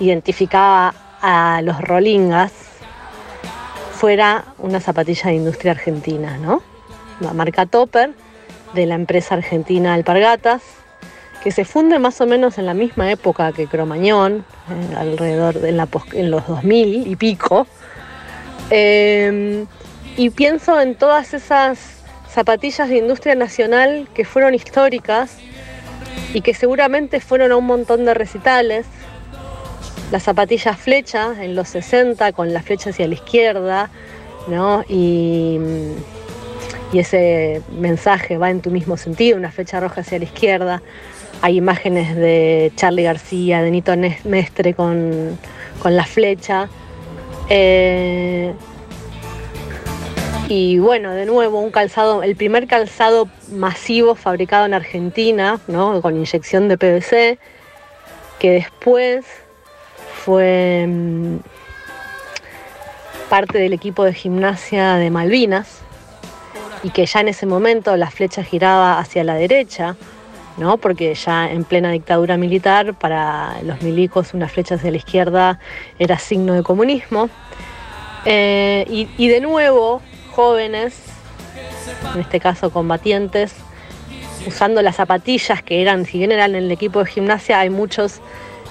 [0.00, 2.52] identificaba a los rolingas
[3.92, 6.62] fuera una zapatilla de industria argentina, ¿no?
[7.20, 8.12] La marca Topper
[8.74, 10.62] de la empresa argentina Alpargatas
[11.42, 15.68] que se funde más o menos en la misma época que Cromañón, eh, alrededor de
[15.70, 17.66] en, los 2000 y pico.
[18.70, 19.64] Eh,
[20.16, 21.97] y pienso en todas esas
[22.38, 25.38] zapatillas de industria nacional que fueron históricas
[26.32, 28.86] y que seguramente fueron a un montón de recitales.
[30.12, 33.90] Las zapatillas flecha en los 60 con la flecha hacia la izquierda,
[34.46, 34.84] ¿no?
[34.88, 35.58] Y,
[36.92, 40.80] ese mensaje va en tu mismo sentido, una flecha roja hacia la izquierda.
[41.42, 43.92] Hay imágenes de Charlie García, de Nito
[44.24, 45.36] Mestre con,
[45.84, 46.68] la flecha.
[47.48, 48.54] Eh,
[50.48, 56.00] y bueno, de nuevo, un calzado, el primer calzado masivo fabricado en Argentina, ¿no?
[56.00, 57.38] con inyección de PVC,
[58.38, 59.26] que después
[60.24, 61.36] fue mm,
[63.28, 65.80] parte del equipo de gimnasia de Malvinas
[66.82, 69.96] y que ya en ese momento la flecha giraba hacia la derecha,
[70.56, 70.78] ¿no?
[70.78, 75.58] porque ya en plena dictadura militar para los milicos una flecha hacia la izquierda
[75.98, 77.28] era signo de comunismo.
[78.24, 80.02] Eh, y de nuevo
[80.38, 80.94] jóvenes,
[82.14, 83.56] en este caso combatientes,
[84.46, 88.20] usando las zapatillas que eran, si bien eran el equipo de gimnasia, hay muchos,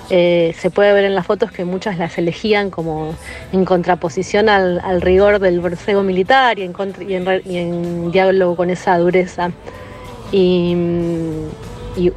[0.09, 3.13] eh, se puede ver en las fotos que muchas las elegían como
[3.51, 9.51] en contraposición al, rigor del borcego militar y en, diálogo con esa dureza.
[10.31, 10.73] Y,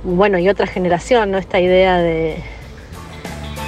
[0.05, 1.39] bueno, y otra generación, ¿no?
[1.39, 2.37] Esta idea de,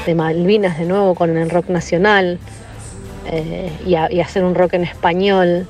[0.06, 2.38] de Malvinas de nuevo con el rock nacional.
[3.26, 5.66] Eh, y, hacer un rock en español.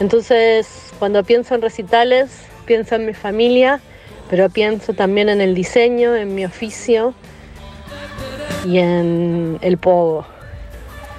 [0.00, 2.30] Entonces, cuando pienso en recitales,
[2.66, 3.80] pienso en mi familia,
[4.28, 7.14] pero pienso también en el diseño, en mi oficio
[8.66, 10.26] y en el pogo,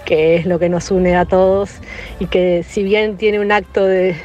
[0.05, 1.71] que es lo que nos une a todos
[2.19, 4.15] y que si bien tiene un acto de,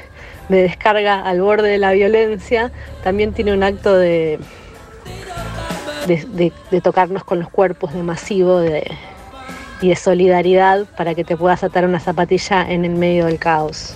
[0.48, 2.70] descarga al borde de la violencia,
[3.02, 4.38] también tiene un acto de,
[6.06, 8.86] de tocarnos con los cuerpos, de masivo, de,
[9.80, 13.94] y de solidaridad para que te puedas atar una zapatilla en el medio del caos.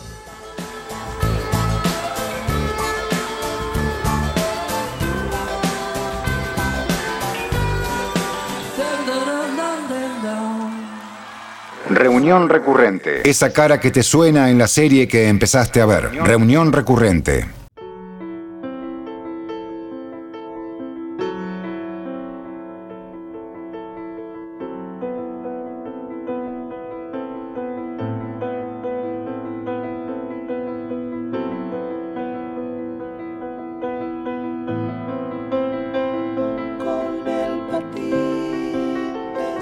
[11.90, 13.29] Reunión recurrente.
[13.29, 16.11] Esa cara que te suena en la serie que empezaste a ver.
[16.25, 17.60] Reunión recurrente.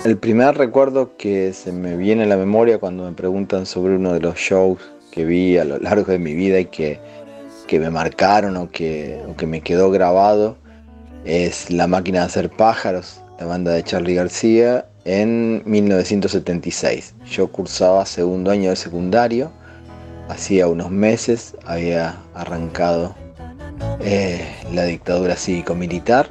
[0.09, 4.15] El primer recuerdo que se me viene a la memoria cuando me preguntan sobre uno
[4.15, 4.79] de los shows
[5.11, 6.99] que vi a lo largo de mi vida y que,
[7.71, 10.57] me marcaron o que, que me quedó grabado
[11.27, 17.15] es La máquina de hacer pájaros, la banda de Charlie García, en 1976.
[17.27, 19.53] Yo cursaba segundo año de secundario,
[20.31, 23.15] hacía unos meses había arrancado
[24.01, 24.41] eh,
[24.73, 26.31] la dictadura cívico-militar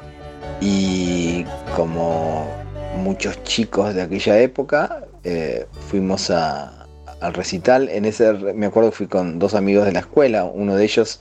[0.62, 2.48] y como
[2.98, 7.90] muchos chicos de aquella época, eh, fuimos al recital.
[7.90, 11.20] En ese, me acuerdo que fui con dos amigos de la escuela, uno de ellos,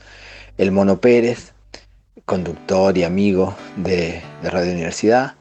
[0.57, 1.53] el Mono Pérez,
[2.25, 5.35] conductor y amigo de, Radio Universidad.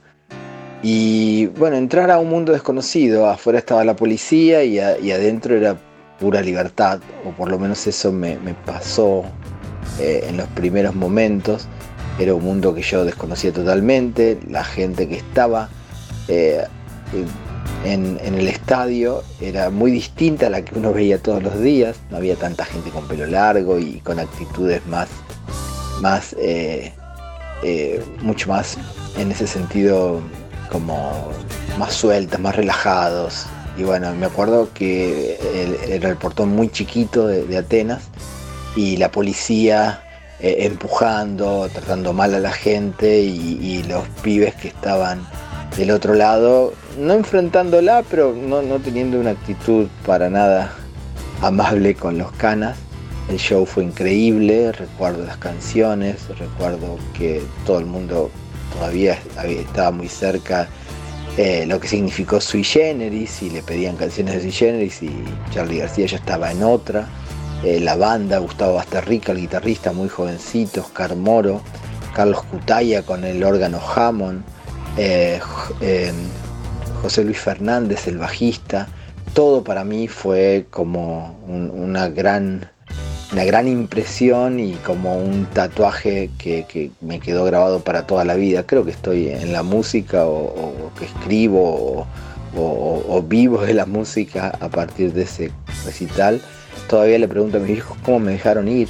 [0.82, 5.76] Y bueno, entrar a un mundo desconocido, afuera estaba la policía y, adentro era
[6.20, 9.24] pura libertad, o por lo menos eso me, pasó
[9.98, 11.66] eh, en los primeros momentos.
[12.18, 15.68] Era un mundo que yo desconocía totalmente, la gente que estaba
[16.28, 16.64] eh,
[17.84, 21.96] en, el estadio era muy distinta a la que uno veía todos los días.
[22.10, 25.08] No había tanta gente con pelo largo y con actitudes más,
[26.00, 26.92] más eh,
[27.62, 28.76] eh, mucho más
[29.16, 30.20] en ese sentido
[30.70, 31.30] como
[31.78, 33.46] más sueltas, más relajados.
[33.78, 35.38] Y bueno, me acuerdo que
[35.88, 38.04] era el portón muy chiquito de, Atenas
[38.74, 40.02] y la policía
[40.40, 45.26] empujando, tratando mal a la gente y los pibes que estaban
[45.76, 50.72] del otro lado, no enfrentándola, pero no, teniendo una actitud para nada
[51.42, 52.78] amable con los canas.
[53.28, 58.30] El show fue increíble, recuerdo las canciones, recuerdo que todo el mundo
[58.72, 60.68] todavía estaba muy cerca
[61.36, 65.10] eh, lo que significó Sui Generis y le pedían canciones de Sui Generis y
[65.52, 67.08] Charlie García ya estaba en otra.
[67.62, 71.60] Eh, la banda, Gustavo Basterrica, el guitarrista muy jovencito, Oscar Moro,
[72.14, 74.44] Carlos Cutaya con el órgano Hammond,
[74.96, 75.40] eh,
[75.80, 76.12] eh,
[77.02, 78.88] José Luis Fernández, el bajista,
[79.34, 82.70] todo para mí fue como una gran
[83.32, 88.64] una gran impresión y como un tatuaje que, me quedó grabado para toda la vida.
[88.64, 92.06] Creo que estoy en la música o, que escribo
[92.56, 95.50] o, vivo de la música a partir de ese
[95.84, 96.40] recital.
[96.88, 98.88] Todavía le pregunto a mis hijos cómo me dejaron ir.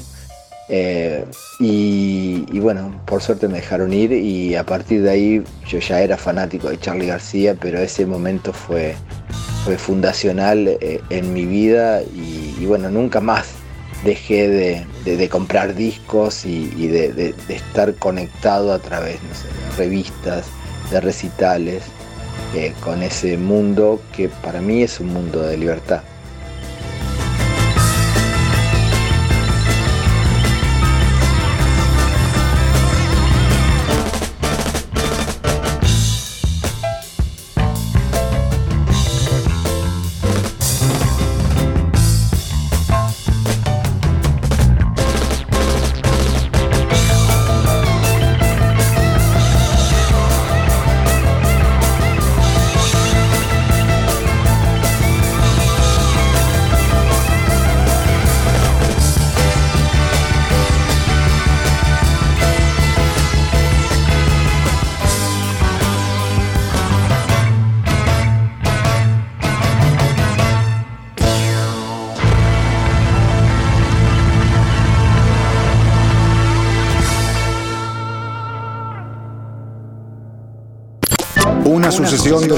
[0.68, 1.24] Eh,
[1.60, 6.16] y, bueno, por suerte me dejaron ir y a partir de ahí yo ya era
[6.16, 8.96] fanático de Charlie García, pero ese momento fue,
[9.64, 13.46] fue fundacional eh, en mi vida y, bueno, nunca más
[14.04, 20.46] dejé de, comprar discos y, de, estar conectado a través de revistas,
[20.90, 21.84] de recitales,
[22.54, 26.02] eh, con ese mundo que para mí es un mundo de libertad.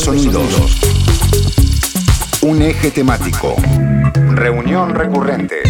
[0.09, 0.81] Sonidos.
[2.40, 3.55] Un eje temático.
[4.31, 5.62] Reunión recurrente.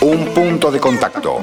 [0.00, 1.38] Un punto de contacto.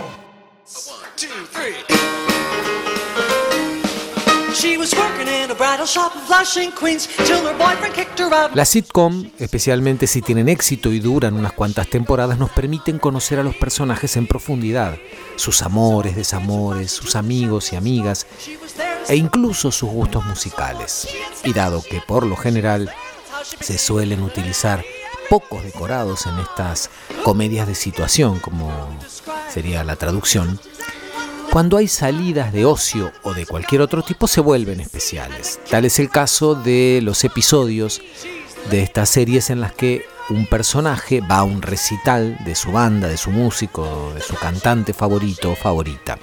[8.54, 13.44] Las sitcom, especialmente si tienen éxito y duran unas cuantas temporadas, nos permiten conocer a
[13.44, 14.98] los personajes en profundidad,
[15.38, 18.28] sus amores, desamores, sus amigos y amigas,
[19.08, 21.08] e incluso sus gustos musicales.
[21.44, 22.92] Y dado que por lo general
[23.62, 24.84] se suelen utilizar
[25.30, 26.90] pocos decorados en estas
[27.24, 28.72] comedias de situación, como
[29.50, 30.60] sería la traducción,
[31.52, 35.60] cuando hay salidas de ocio o de cualquier otro tipo se vuelven especiales.
[35.70, 38.02] Tal es el caso de los episodios
[38.70, 43.08] de estas series en las que un personaje va a un recital de su banda,
[43.08, 46.20] de su músico, de su cantante favorito o favorita.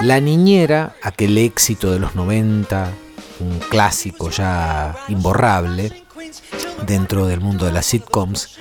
[0.00, 2.90] La niñera, aquel éxito de los 90,
[3.40, 6.04] un clásico ya imborrable
[6.86, 8.58] dentro del mundo de las sitcoms,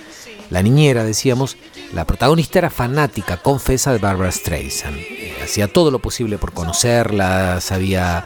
[0.51, 1.55] la niñera, decíamos,
[1.93, 4.97] la protagonista era fanática, confesa de Barbara Streisand.
[5.41, 8.25] Hacía todo lo posible por conocerla, sabía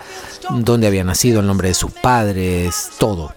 [0.49, 3.33] dónde había nacido, el nombre de sus padres, todo.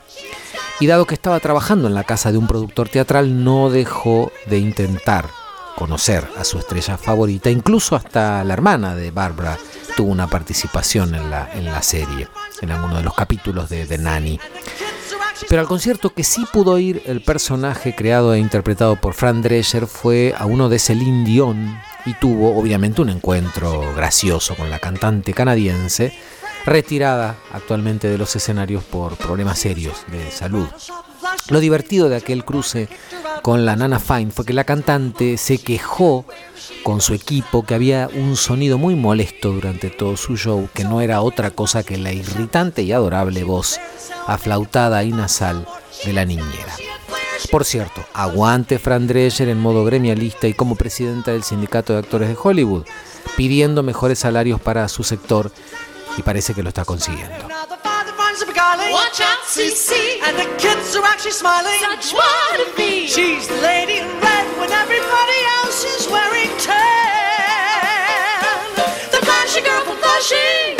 [0.80, 4.58] Y dado que estaba trabajando en la casa de un productor teatral, no dejó de
[4.58, 5.28] intentar
[5.78, 9.56] conocer a su estrella favorita, incluso hasta la hermana de Barbara
[9.96, 12.26] tuvo una participación en la, en la serie,
[12.60, 14.40] en alguno de los capítulos de The Nanny.
[15.48, 19.86] Pero al concierto que sí pudo ir el personaje creado e interpretado por Fran Drescher
[19.86, 25.32] fue a uno de Celine Dion y tuvo obviamente un encuentro gracioso con la cantante
[25.32, 26.12] canadiense,
[26.66, 30.66] retirada actualmente de los escenarios por problemas serios de salud.
[31.48, 32.88] Lo divertido de aquel cruce
[33.42, 36.24] con la Nana Fine fue que la cantante se quejó
[36.82, 41.00] con su equipo que había un sonido muy molesto durante todo su show, que no
[41.00, 43.80] era otra cosa que la irritante y adorable voz
[44.26, 45.66] aflautada y nasal
[46.04, 46.74] de la niñera.
[47.50, 52.28] Por cierto, aguante Fran Drescher en modo gremialista y como presidenta del Sindicato de Actores
[52.28, 52.84] de Hollywood,
[53.36, 55.50] pidiendo mejores salarios para su sector
[56.16, 57.48] y parece que lo está consiguiendo.
[58.40, 60.22] Watch out, CC.
[60.22, 61.80] And the kids are actually smiling.
[61.80, 63.08] Such wanna be.
[63.08, 66.76] She's the lady in red when everybody else is wearing tan.
[69.10, 70.76] The flashy girl from Flushing.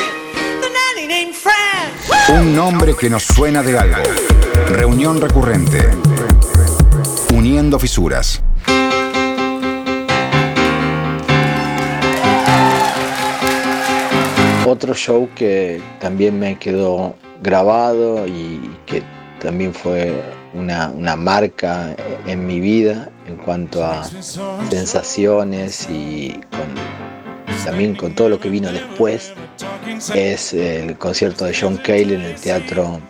[0.61, 1.91] The nanny named Fran.
[2.39, 4.03] Un nombre que nos suena de algo.
[4.69, 5.91] Reunión recurrente.
[7.35, 8.41] Uniendo fisuras.
[14.65, 19.03] Otro show que también me quedó grabado y que
[19.41, 20.13] también fue
[20.55, 21.95] una, marca
[22.27, 24.05] en mi vida en cuanto a
[24.71, 26.41] sensaciones y
[27.65, 29.33] también con todo lo que vino después
[30.15, 33.01] es el concierto de John Cale en el Teatro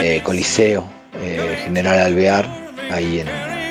[0.00, 0.84] eh, Coliseo
[1.22, 2.48] eh, General Alvear,
[2.90, 3.28] ahí, en,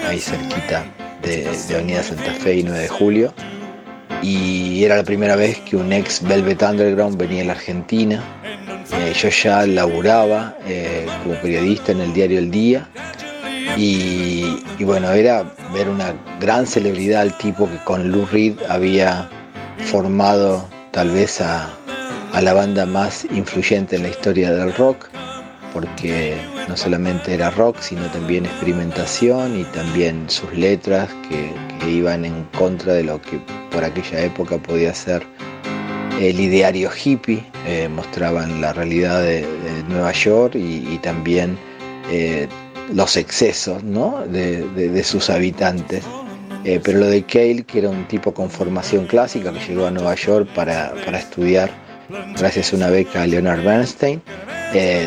[0.08, 0.86] ahí cerquita
[1.23, 3.34] de, de Avenida Santa Fe y 9 de julio.
[4.21, 8.23] Y era la primera vez que un ex Velvet Underground venía a la Argentina
[9.10, 12.87] eh, yo ya laburaba eh, como periodista en el diario El Día.
[13.77, 15.43] Y, bueno, era
[15.73, 19.29] ver una gran celebridad, el tipo que con Lou Reed había
[19.85, 21.69] formado tal vez a,
[22.41, 25.07] la banda más influyente en la historia del rock,
[25.73, 26.35] porque
[26.67, 31.53] no solamente era rock, sino también experimentación y también sus letras que,
[31.87, 33.39] iban en contra de lo que
[33.71, 35.25] por aquella época podía ser
[36.19, 39.47] el ideario hippie, eh, mostraban la realidad de,
[39.87, 41.57] Nueva York y, también
[42.11, 42.47] eh,
[42.93, 43.81] los excesos
[44.31, 46.03] de, sus habitantes.
[46.65, 49.91] Eh, pero lo de Cale, que era un tipo con formación clásica que llegó a
[49.91, 51.71] Nueva York para, estudiar
[52.37, 54.21] gracias a una beca a Leonard Bernstein,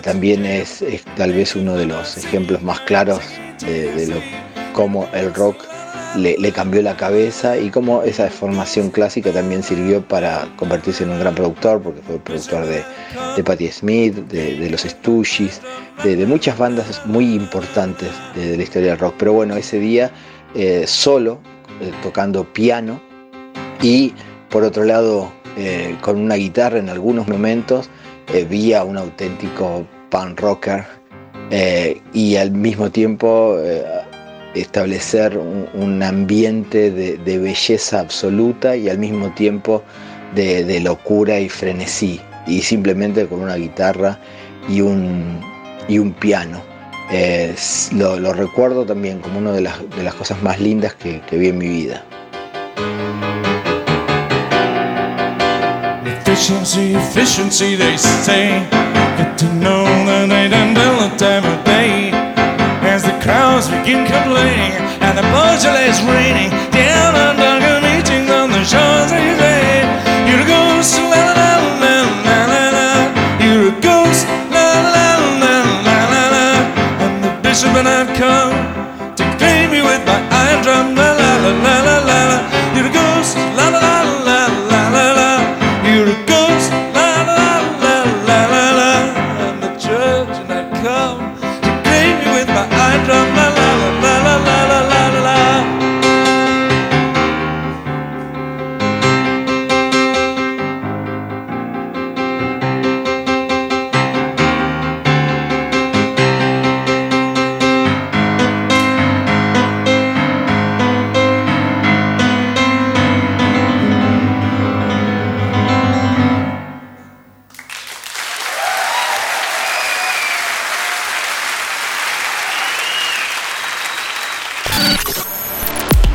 [0.03, 0.83] también es,
[1.17, 3.21] tal vez uno de los ejemplos más claros
[3.61, 4.23] de, de
[4.73, 5.72] cómo el rock
[6.17, 11.21] le, cambió la cabeza y cómo esa formación clásica también sirvió para convertirse en un
[11.21, 12.83] gran productor, porque fue productor de,
[13.37, 15.61] de Patti Smith, de, los Stooges,
[16.05, 19.15] de, muchas bandas muy importantes de, la historia del rock.
[19.19, 20.11] Pero bueno, ese día
[20.55, 21.41] eh, solo,
[21.81, 23.01] eh, tocando piano
[23.81, 24.13] y
[24.51, 27.89] por otro lado eh, con una guitarra en algunos momentos,
[28.49, 30.87] vi un auténtico pan rocker
[32.15, 33.59] y al mismo tiempo
[34.55, 39.83] establecer un, ambiente de, belleza absoluta y al mismo tiempo
[40.35, 44.19] de, locura y frenesí, y simplemente con una guitarra
[44.69, 45.41] y un,
[45.89, 46.63] y un piano.
[47.93, 51.59] lo, recuerdo también como una de las, de las cosas más lindas que, vi en
[51.59, 52.05] mi vida.
[63.69, 69.87] Begin complaining, and the Beaujolais is raining down on Duncan on the Champs Elysees.
[70.27, 71.22] You're a ghost,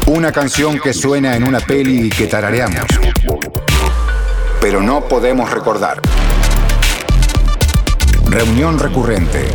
[0.08, 2.88] Una canción que suena en una peli y que tarareamos.
[4.62, 6.01] Pero no podemos recordar.
[8.30, 9.47] Reunión recurrente.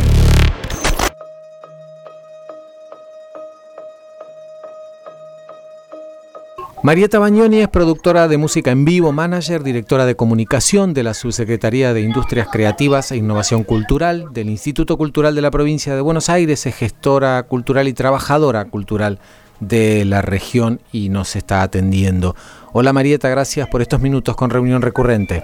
[6.83, 11.93] Marieta Bagnoni es productora de música en vivo, manager, directora de comunicación de la Subsecretaría
[11.93, 16.65] de Industrias Creativas e Innovación Cultural del Instituto Cultural de la Provincia de Buenos Aires,
[16.67, 19.19] es gestora cultural y trabajadora cultural
[19.59, 22.35] de la región y nos está atendiendo.
[22.71, 25.43] Hola Marieta, gracias por estos minutos con reunión recurrente.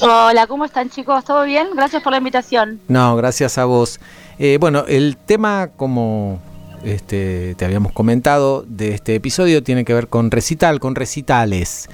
[0.00, 1.24] Hola, ¿cómo están chicos?
[1.24, 1.68] ¿Todo bien?
[1.74, 2.80] Gracias por la invitación.
[2.88, 4.00] No, gracias a vos.
[4.38, 6.40] Eh, bueno, el tema, como
[6.84, 11.88] este, te habíamos comentado, de este episodio tiene que ver con recital, con recitales.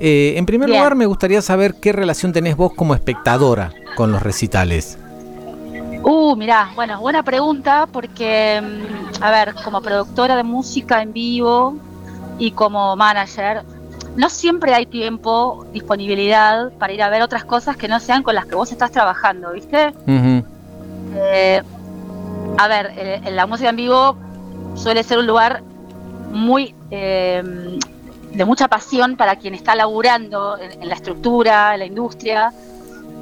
[0.00, 4.22] Eh, en primer lugar, me gustaría saber qué relación tenés vos como espectadora con los
[4.22, 4.98] recitales.
[6.04, 11.76] Uh, mirá, bueno, buena pregunta porque, mm, a ver, como productora de música en vivo
[12.38, 13.62] y como manager,
[14.16, 18.34] no siempre hay tiempo, disponibilidad para ir a ver otras cosas que no sean con
[18.34, 19.94] las que vos estás trabajando, ¿viste?
[21.14, 21.62] Eh,
[22.58, 24.16] a ver, eh, la música en vivo
[24.74, 25.62] suele ser un lugar
[26.32, 27.78] muy eh,
[28.32, 32.52] de mucha pasión para quien está laburando en la estructura, en la industria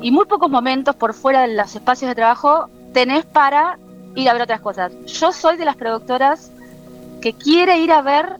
[0.02, 3.78] y muy pocos momentos por fuera de los espacios de trabajo tenés para
[4.14, 4.92] ir a ver otras cosas.
[5.06, 6.50] Yo soy de las productoras
[7.20, 8.38] que quiere ir a ver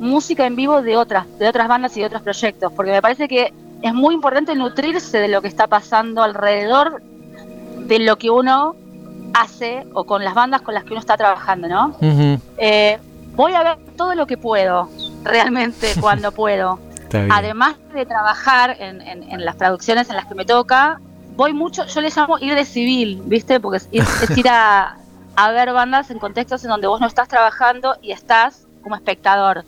[0.00, 3.28] música en vivo de otras, de otras bandas y de otros proyectos, porque me parece
[3.28, 3.52] que
[3.82, 7.02] es muy importante nutrirse de lo que está pasando alrededor
[7.78, 8.74] de lo que uno
[9.34, 11.96] hace o con las bandas con las que uno está trabajando, ¿no?
[12.56, 12.98] Eh,
[13.34, 14.88] voy a ver todo lo que puedo,
[15.22, 16.78] realmente, cuando puedo.
[17.30, 21.00] Además de trabajar en, las producciones en las que me toca,
[21.36, 23.60] voy mucho, yo le llamo ir de civil, ¿viste?
[23.60, 24.04] Porque es ir,
[24.48, 24.96] a,
[25.52, 29.64] ver bandas en contextos en donde vos no estás trabajando y estás como espectador.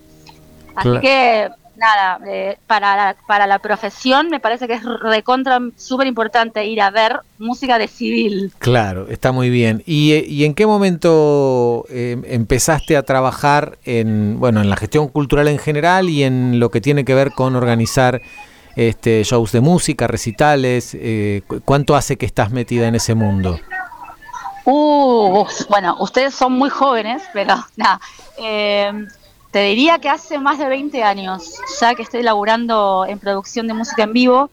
[0.74, 6.06] Así que nada, eh, para, la, para la profesión me parece que es recontra súper
[6.06, 8.52] importante ir a ver música de civil.
[8.58, 9.82] Claro, está muy bien.
[9.86, 15.08] ¿Y, eh, y en qué momento eh, empezaste a trabajar en, bueno, en la gestión
[15.08, 18.20] cultural en general y en lo que tiene que ver con organizar
[18.76, 20.94] este, shows de música, recitales?
[20.94, 23.58] Eh, cu- ¿Cuánto hace que estás metida en ese mundo?
[24.64, 28.00] Uh, bueno, ustedes son muy jóvenes, pero nada.
[29.50, 33.74] Te diría que hace más de 20 años ya que estoy laburando en producción de
[33.74, 34.50] música en vivo,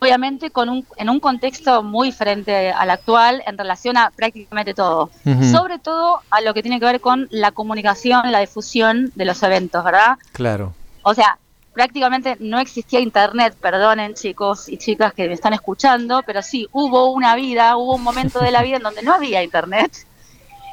[0.00, 5.10] obviamente con un, en un contexto muy diferente al actual en relación a prácticamente todo.
[5.50, 9.42] Sobre todo a lo que tiene que ver con la comunicación, la difusión de los
[9.42, 10.18] eventos, ¿verdad?
[10.32, 10.74] Claro.
[11.02, 11.38] O sea,
[11.72, 17.12] prácticamente no existía internet, perdonen chicos y chicas que me están escuchando, pero sí, hubo
[17.12, 19.92] una vida, hubo un momento de la vida en donde no había internet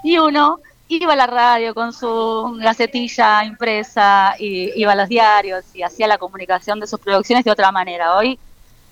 [0.04, 5.64] y uno iba a la radio con su gacetilla impresa y iba a los diarios
[5.74, 8.16] y hacía la comunicación de sus producciones de otra manera.
[8.16, 8.38] Hoy,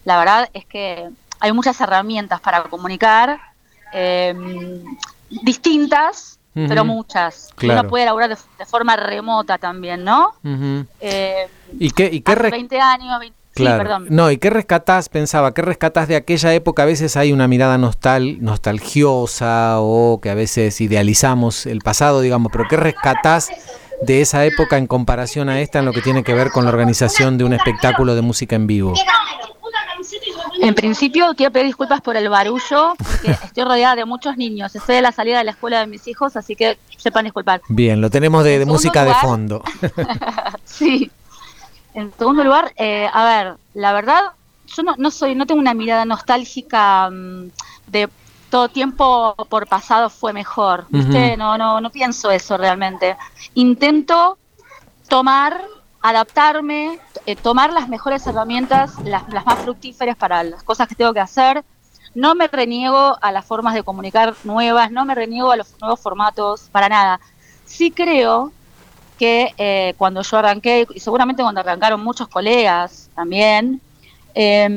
[0.06, 3.40] la verdad es que hay muchas herramientas para comunicar,
[3.94, 4.34] eh,
[5.30, 7.50] distintas, pero muchas.
[7.56, 7.82] Claro.
[7.82, 10.34] Uno puede elaborar de, de forma remota también, ¿no?
[11.00, 11.48] Eh,
[11.80, 13.78] ¿Y qué, y qué hace res- 20 años, 20 Claro.
[13.78, 14.08] sí, perdón.
[14.10, 15.10] No, ¿y qué rescatás?
[15.10, 16.84] Pensaba, ¿qué rescatás de aquella época?
[16.84, 22.52] A veces hay una mirada nostal, nostalgiosa o que a veces idealizamos el pasado, digamos,
[22.52, 23.50] pero ¿qué rescatás
[24.02, 26.72] de esa época en comparación a esta en lo que tiene que ver con la
[26.72, 28.94] organización de un espectáculo de música en vivo?
[30.62, 34.76] En principio quiero pedir disculpas por el barullo, porque estoy rodeada de muchos niños.
[34.76, 37.62] Estoy a la salida de la escuela de mis hijos, así que sepan disculpar.
[37.68, 39.64] Bien, lo tenemos de, de música de fondo.
[40.64, 41.12] Sí.
[41.94, 44.22] En segundo lugar, eh, a ver, la verdad,
[44.68, 47.50] yo no, no soy, no tengo una mirada nostálgica mm,
[47.88, 48.10] de
[48.50, 51.38] todo tiempo por pasado fue mejor, ¿viste?
[51.38, 53.16] No, no, no pienso eso realmente.
[53.54, 54.38] Intento
[55.08, 55.64] tomar,
[56.02, 61.14] adaptarme, eh, tomar las mejores herramientas, las, las más fructíferas para las cosas que tengo
[61.14, 61.64] que hacer.
[62.14, 66.02] No me reniego a las formas de comunicar nuevas, no me reniego a los nuevos
[66.02, 67.22] formatos, para nada.
[67.66, 68.52] Sí creo
[69.22, 73.80] que eh, cuando yo arranqué, y seguramente cuando arrancaron muchos colegas también,
[74.34, 74.68] eh,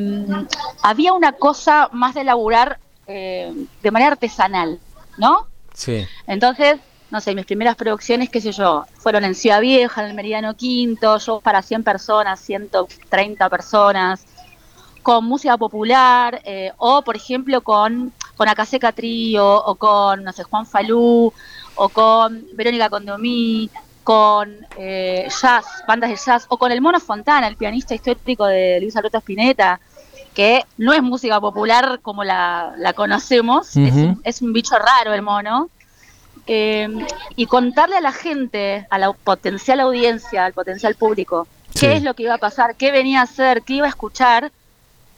[0.83, 3.51] había una cosa más de laburar eh,
[3.83, 4.79] de manera artesanal,
[5.17, 5.47] ¿no?
[5.73, 6.07] Sí.
[6.27, 6.77] Entonces,
[7.11, 10.55] no sé, mis primeras producciones, qué sé yo, fueron en Ciudad Vieja, en el Meridiano
[10.55, 14.27] Quinto, shows para 100 personas, 130 personas,
[15.03, 20.43] con música popular, eh, o por ejemplo con, con Acaseca Trío, o con, no sé,
[20.43, 21.33] Juan Falú,
[21.77, 23.71] o con Verónica Condomí,
[24.05, 28.79] con eh, jazz, bandas de jazz, o con el Mono Fontana, el pianista histórico de
[28.81, 29.81] Luis Alberto Spinetta,
[30.35, 35.15] que no es música popular como la, la conocemos, es, un, es un bicho raro
[35.15, 35.69] el mono.
[36.47, 36.89] Eh,
[37.37, 41.87] y contarle a la gente, a la potencial audiencia, al potencial público, Sí.
[41.87, 44.53] qué es lo que iba a pasar, qué venía a hacer, qué iba a escuchar,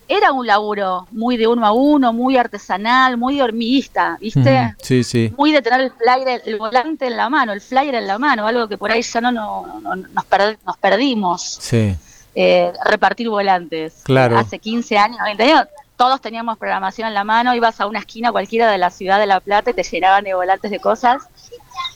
[0.08, 4.74] era un laburo muy de uno a uno, muy artesanal, muy hormiguista, ¿viste?
[4.80, 5.32] Sí, sí.
[5.36, 8.46] Muy de tener el flyer, el volante en la mano, el flyer en la mano,
[8.46, 11.96] algo que por ahí ya no, no- no- nos, per- nos perdimos Sí.
[12.34, 14.02] eh, repartir volantes.
[14.04, 14.38] Claro.
[14.38, 18.30] Hace 15 años, 20 años, todos teníamos programación en la mano, ibas a una esquina
[18.30, 21.22] cualquiera de la ciudad de La Plata y te llenaban de volantes de cosas.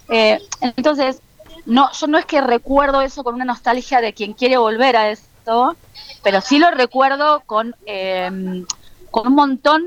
[0.08, 1.20] Eh, entonces,
[1.66, 5.10] no, yo no es que recuerdo eso con una nostalgia de quien quiere volver a
[6.22, 8.64] pero sí lo recuerdo con, eh,
[9.10, 9.84] con un montón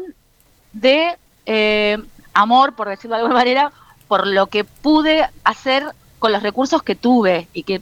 [0.73, 1.97] de eh,
[2.33, 3.71] amor, por decirlo de alguna manera,
[4.07, 5.85] por lo que pude hacer
[6.19, 7.81] con los recursos que tuve y que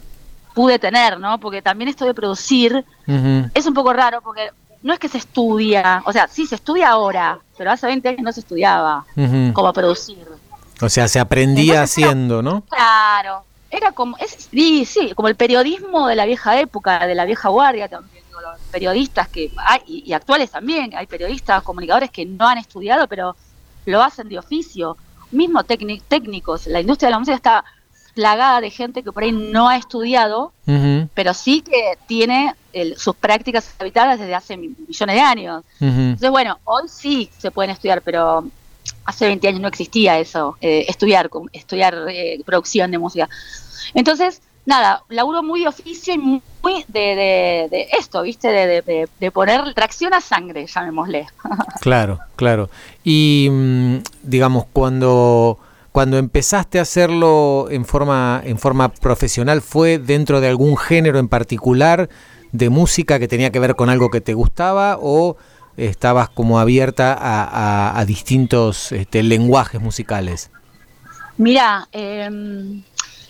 [0.54, 1.38] pude tener, ¿no?
[1.38, 2.84] Porque también esto de producir
[3.54, 4.50] es un poco raro porque
[4.82, 8.22] no es que se estudia, o sea, sí se estudia ahora, pero hace 20 años
[8.22, 9.52] no se estudiaba Ujú.
[9.52, 10.26] cómo producir.
[10.80, 12.62] O sea, se aprendía Entonces, haciendo, ¿no?
[12.68, 17.24] Claro, era como, es, sí, sí, como el periodismo de la vieja época, de la
[17.24, 22.10] vieja guardia también, digo, los periodistas que hay, y, y actuales también, hay periodistas, comunicadores
[22.10, 23.34] que no han estudiado, pero
[23.86, 24.96] lo hacen de oficio,
[25.30, 27.64] mismo técnic- técnicos, la industria de la música está
[28.14, 30.54] plagada de gente que por ahí no ha estudiado,
[31.14, 35.62] pero sí que tiene el- sus prácticas habitadas desde hace mi- millones de años.
[36.10, 38.52] Entonces, bueno, hoy sí se pueden estudiar, pero
[39.04, 43.28] hace 20 años no existía eso, eh, estudiar, estudiar eh, producción de música.
[43.94, 46.42] Entonces, nada, laburo muy de oficio y muy
[46.88, 48.48] de, esto, ¿viste?
[48.48, 51.26] De- de poner tracción a sangre, llamémosle.
[51.80, 52.70] Claro, claro.
[53.02, 55.58] Y mm, digamos, cuando,
[55.90, 61.26] cuando empezaste a hacerlo en forma, en forma profesional, ¿fue dentro de algún género en
[61.28, 62.08] particular
[62.52, 65.36] de música que tenía que ver con algo que te gustaba o
[65.76, 70.50] estabas como abierta a, distintos este, lenguajes musicales?
[71.36, 72.82] Mira, em,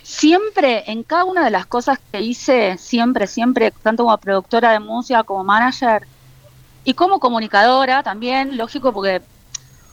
[0.02, 4.80] siempre, en cada una de las cosas que hice, siempre, siempre, tanto como productora de
[4.80, 6.06] música, como manager,
[6.84, 9.22] y como comunicadora también, lógico, porque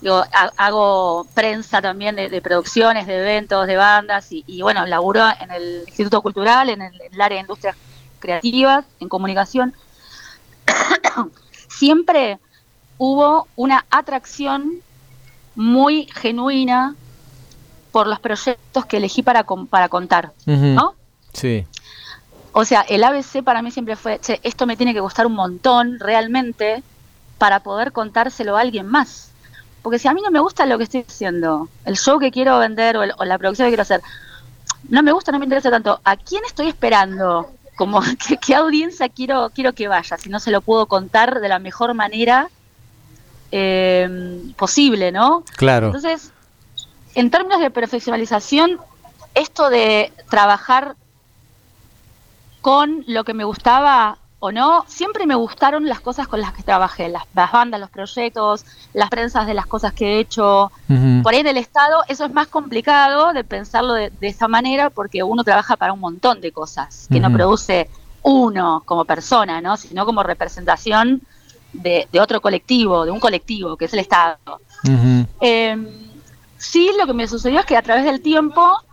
[0.02, 0.24] yo
[0.58, 6.22] hago prensa también de, producciones, de eventos, de bandas, y, bueno, laburo en el Instituto
[6.22, 7.76] Cultural, en el, en el área de industrias
[8.20, 9.76] creativas, en comunicación.
[11.80, 12.40] siempre
[12.98, 14.82] hubo una atracción
[15.56, 16.96] muy genuina
[17.94, 20.96] por los proyectos que elegí para, para contar, ¿no?
[21.34, 21.66] Sí.
[22.52, 25.34] O sea, el ABC para mí siempre fue, che, esto me tiene que gustar un
[25.34, 26.84] montón realmente
[27.38, 29.32] para poder contárselo a alguien más.
[29.82, 32.60] Porque si a mí no me gusta lo que estoy haciendo, el show que quiero
[32.60, 34.02] vender o, la producción que quiero hacer,
[34.90, 37.50] no me gusta, no me interesa tanto, ¿a quién estoy esperando?
[37.80, 38.02] Como,
[38.46, 40.18] ¿qué, audiencia quiero, quiero que vaya?
[40.18, 42.50] Si no se lo puedo contar de la mejor manera
[43.54, 45.46] eh, posible, ¿no?
[45.56, 45.86] Claro.
[45.86, 46.34] Entonces,
[47.16, 48.80] en términos de profesionalización,
[49.34, 50.98] esto de trabajar
[52.60, 56.64] con lo que me gustaba o no, siempre me gustaron las cosas con las que
[56.64, 60.72] trabajé, las, bandas, los proyectos, las prensas de las cosas que he hecho.
[61.24, 65.24] Por ahí en el Estado eso es más complicado de pensarlo de, esa manera porque
[65.24, 67.90] uno trabaja para un montón de cosas, que no produce
[68.24, 69.78] uno como persona, ¿no?
[69.78, 71.22] sino como representación
[71.74, 74.38] de, otro colectivo, de un colectivo, que es el Estado.
[76.60, 78.84] Sí, lo que me sucedió es que a través del tiempo,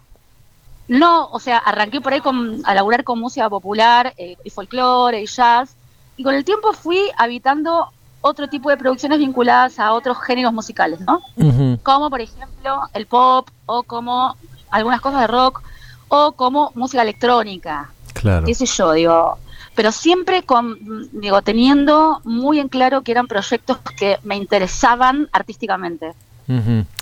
[0.88, 5.22] no, o sea, arranqué por ahí con, a laburar con música popular eh, y folclore
[5.22, 5.74] y jazz,
[6.16, 7.88] y con el tiempo fui habitando
[8.20, 11.22] otro tipo de producciones vinculadas a otros géneros musicales, ¿no?
[11.82, 14.36] Como por ejemplo el pop o como
[14.70, 15.62] algunas cosas de rock
[16.08, 17.90] o como música electrónica.
[18.14, 18.46] Claro.
[18.46, 19.38] Qué sé yo, digo,
[19.74, 20.78] pero siempre con,
[21.12, 26.12] digo, teniendo muy en claro que eran proyectos que me interesaban artísticamente.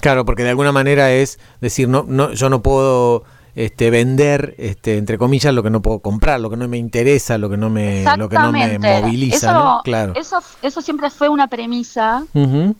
[0.00, 3.24] Claro, porque de alguna manera es decir, no, no, yo no puedo
[3.54, 7.38] este, vender, este, entre comillas, lo que no puedo comprar, lo que no me interesa,
[7.38, 9.50] lo que no me, lo que no me moviliza.
[9.50, 10.12] Eso, Claro.
[10.16, 12.24] Eso, eso siempre fue una premisa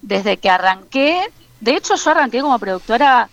[0.03, 1.21] desde que arranqué.
[1.61, 3.29] De hecho, yo arranqué como productora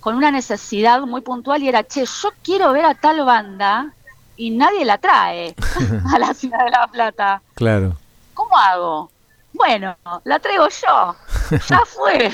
[0.00, 3.92] con una necesidad muy puntual y era, che, yo quiero ver a tal banda
[4.36, 5.54] y nadie la trae
[6.14, 7.42] a la ciudad de La Plata.
[7.54, 7.96] Claro.
[8.34, 9.10] ¿Cómo hago?
[9.52, 11.16] Bueno, la traigo yo.
[11.68, 12.32] Ya fue.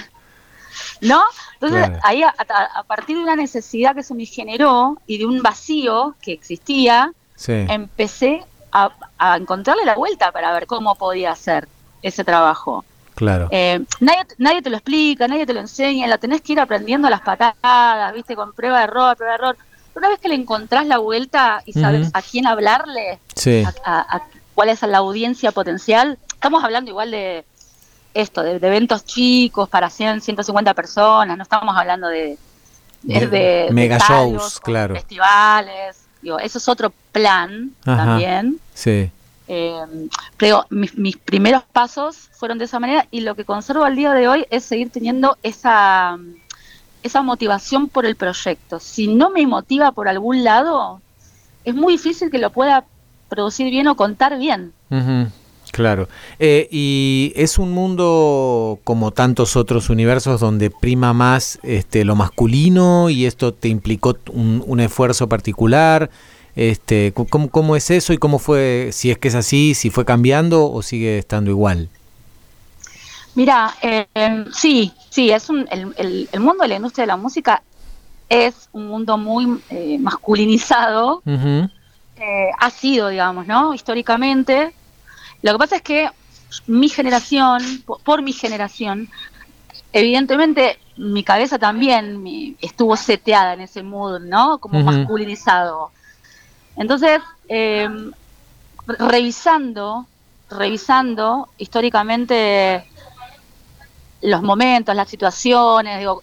[1.01, 1.22] ¿No?
[1.61, 2.34] Entonces, ahí a,
[2.86, 7.12] partir de una necesidad que se me generó y de un vacío que existía,
[7.46, 11.68] empecé a, encontrarle la vuelta para ver cómo podía hacer
[12.03, 12.84] ese trabajo.
[13.14, 13.49] Claro.
[13.51, 17.09] Eh, nadie, nadie te lo explica, nadie te lo enseña, la tenés que ir aprendiendo
[17.09, 18.36] a las patadas, ¿viste?
[18.36, 19.57] Con prueba de error, prueba de error.
[19.96, 23.18] Una vez que le encontrás la vuelta y sabes a quién hablarle,
[23.84, 24.22] a,
[24.55, 27.44] cuál es la audiencia potencial, estamos hablando igual de
[28.20, 32.36] esto, de, eventos chicos para 100, 150 personas, no estamos hablando de,
[33.02, 34.94] de, mega shows, claro.
[34.94, 38.58] Festivales, digo, eso es otro plan también.
[38.74, 39.10] Sí.
[39.50, 43.96] Eh, pero mis, mis, primeros pasos fueron de esa manera y lo que conservo al
[43.96, 46.18] día de hoy es seguir teniendo esa,
[47.02, 48.80] esa motivación por el proyecto.
[48.80, 51.00] Si no me motiva por algún lado,
[51.64, 52.84] es muy difícil que lo pueda
[53.28, 54.72] producir bien o contar bien.
[55.72, 56.08] Claro.
[56.38, 63.10] Eh, y es un mundo como tantos otros universos donde prima más este, lo masculino
[63.10, 66.10] y esto te implicó un, esfuerzo particular.
[66.56, 70.04] Este, ¿cómo, ¿Cómo es eso y cómo fue, si es que es así, si fue
[70.04, 71.88] cambiando o sigue estando igual?
[73.34, 74.06] Mira, eh,
[74.52, 77.62] sí, sí, es un, el, el, mundo de la industria de la música
[78.28, 81.22] es un mundo muy eh, masculinizado.
[82.58, 83.74] ha sido, digamos, ¿no?
[83.74, 84.74] Históricamente.
[85.43, 86.11] Lo que pasa es que
[86.66, 89.09] mi generación, por, mi generación,
[89.93, 94.59] evidentemente mi cabeza también estuvo seteada en ese mood, ¿no?
[94.59, 95.91] Como masculinizado.
[96.76, 98.12] Entonces, em,
[98.86, 100.07] revisando,
[100.51, 102.84] revisando históricamente
[104.22, 106.22] los momentos, las situaciones, digo,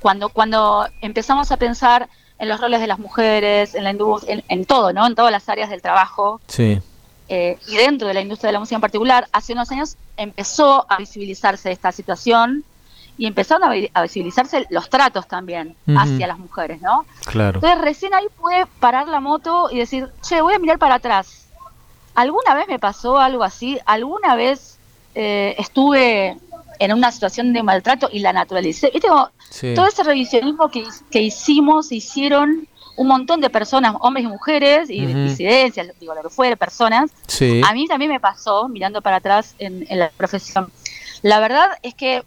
[0.00, 4.64] cuando, cuando empezamos a pensar en los roles de las mujeres, en la industria, en,
[4.64, 5.06] todo, ¿no?
[5.06, 6.40] En todas las áreas del trabajo.
[6.46, 6.80] Sí.
[7.28, 10.86] Eh, y dentro de la industria de la música en particular, hace unos años empezó
[10.88, 12.64] a visibilizarse esta situación
[13.18, 17.04] y empezaron a, visibilizarse los tratos también hacia las mujeres, ¿no?
[17.26, 17.58] Claro.
[17.58, 21.48] Entonces recién ahí pude parar la moto y decir, che, voy a mirar para atrás.
[22.14, 23.78] ¿Alguna vez me pasó algo así?
[23.86, 24.78] ¿Alguna vez
[25.14, 26.38] eh, estuve
[26.78, 28.90] en una situación de maltrato y la naturalicé?
[28.90, 29.08] ¿Viste?
[29.74, 32.68] Todo ese revisionismo que, que hicimos, hicieron
[32.98, 37.10] un montón de personas, hombres y mujeres, y disidencias, digo, lo que fuera, personas.
[37.64, 40.70] A mí también me pasó, mirando para atrás en, la profesión.
[41.22, 42.22] La verdad es que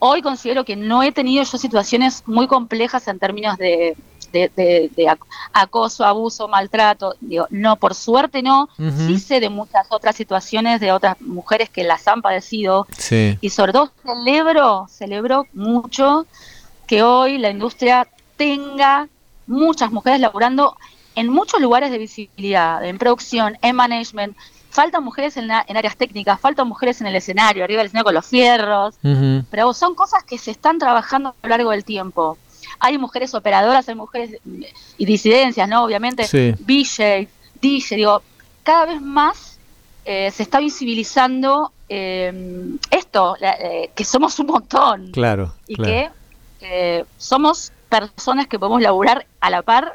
[0.00, 3.96] hoy considero que no he tenido yo situaciones muy complejas en términos de,
[4.32, 5.18] de, de- de ac-
[5.52, 7.14] acoso, abuso, maltrato.
[7.20, 8.68] Digo, no, por suerte no.
[9.06, 13.36] Sí sé de muchas otras situaciones de otras mujeres que las han padecido Sí.
[13.40, 16.26] y sobre todo celebro, celebro mucho
[16.86, 18.06] que hoy la industria
[18.36, 19.08] tenga
[19.48, 20.76] muchas mujeres laburando
[21.16, 24.36] en muchos lugares de visibilidad, en producción, en management.
[24.70, 28.04] Faltan mujeres en, la- en áreas técnicas, faltan mujeres en el escenario, arriba del escenario
[28.04, 28.94] con los fierros,
[29.50, 32.38] pero son cosas que se están trabajando a lo largo del tiempo.
[32.78, 34.38] Hay mujeres operadoras, hay mujeres
[34.98, 35.82] y disidencias, ¿no?
[35.84, 36.54] Obviamente, Sí.
[36.60, 37.28] DJ,
[37.96, 38.22] digo,
[38.62, 39.58] cada vez más
[40.04, 45.54] eh, se está visibilizando eh, esto, la- eh, que somos un montón Claro.
[45.66, 45.90] y claro.
[45.90, 46.10] que
[46.60, 49.92] eh, somos personas que podemos laburar a la par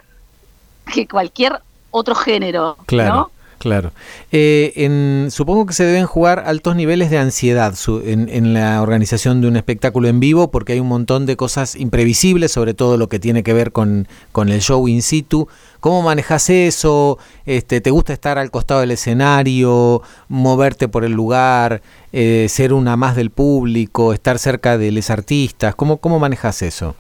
[0.94, 1.60] que cualquier
[1.92, 3.32] otro género, Claro, ¿no?
[3.60, 3.92] claro.
[4.32, 8.82] Eh, en- supongo que se deben jugar altos niveles de ansiedad su- en, en la
[8.82, 12.98] organización de un espectáculo en vivo porque hay un montón de cosas imprevisibles, sobre todo
[12.98, 15.48] lo que tiene que ver con, con el show in situ.
[15.80, 17.18] ¿Cómo manejas eso?
[17.46, 21.82] Este, ¿Te gusta estar al costado del escenario, moverte por el lugar,
[22.12, 25.76] eh, ser una más del público, estar cerca de los artistas?
[25.76, 26.96] ¿Cómo, cómo manejas eso?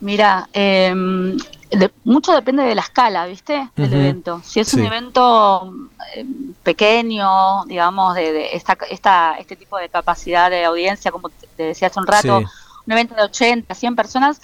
[0.00, 0.94] Mira, eh,
[1.70, 3.70] de- mucho depende de la escala, ¿viste?
[3.76, 4.42] Del evento.
[4.44, 5.72] Si es un evento
[6.14, 6.24] eh,
[6.62, 11.62] pequeño, digamos, de, de esta, esta, este tipo de capacidad de audiencia, como te te
[11.64, 12.46] decía hace un rato, Sí.
[12.86, 14.40] un evento de 80, 100 personas,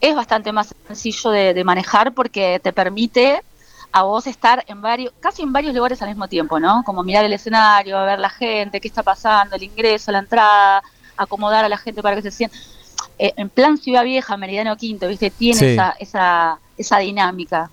[0.00, 3.42] es bastante más sencillo de, de manejar porque te permite
[3.92, 6.82] a vos estar en varios, casi en varios lugares al mismo tiempo, ¿no?
[6.84, 10.82] Como mirar el escenario, ver la gente, qué está pasando, el ingreso, la entrada,
[11.16, 12.56] acomodar a la gente para que se sienta.
[13.18, 15.30] Eh, en plan Ciudad Vieja, Meridiano Quinto, ¿viste?
[15.30, 15.66] Tiene Sí.
[15.66, 17.70] esa, esa, esa dinámica.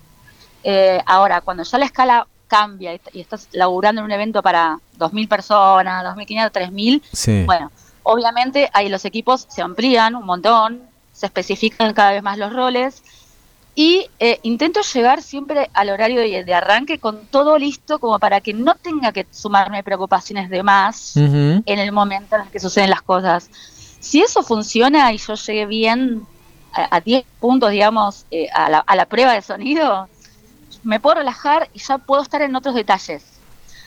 [0.62, 4.78] Eh, ahora, cuando ya la escala cambia y, y estás laburando en un evento para
[4.98, 7.42] 2.000 personas, 2.500, 3.000, Sí.
[7.44, 7.70] bueno,
[8.02, 10.82] obviamente ahí los equipos se amplían un montón,
[11.12, 13.02] se especifican cada vez más los roles
[13.76, 18.40] y eh, intento llegar siempre al horario de, de arranque con todo listo como para
[18.40, 21.16] que no tenga que sumarme preocupaciones de más
[21.66, 23.50] en el momento en el que suceden las cosas.
[24.04, 26.26] Si eso funciona y yo llegué bien
[26.72, 30.08] a, a 10 puntos, digamos, eh, a, la, a la prueba de sonido,
[30.82, 33.24] me puedo relajar y ya puedo estar en otros detalles.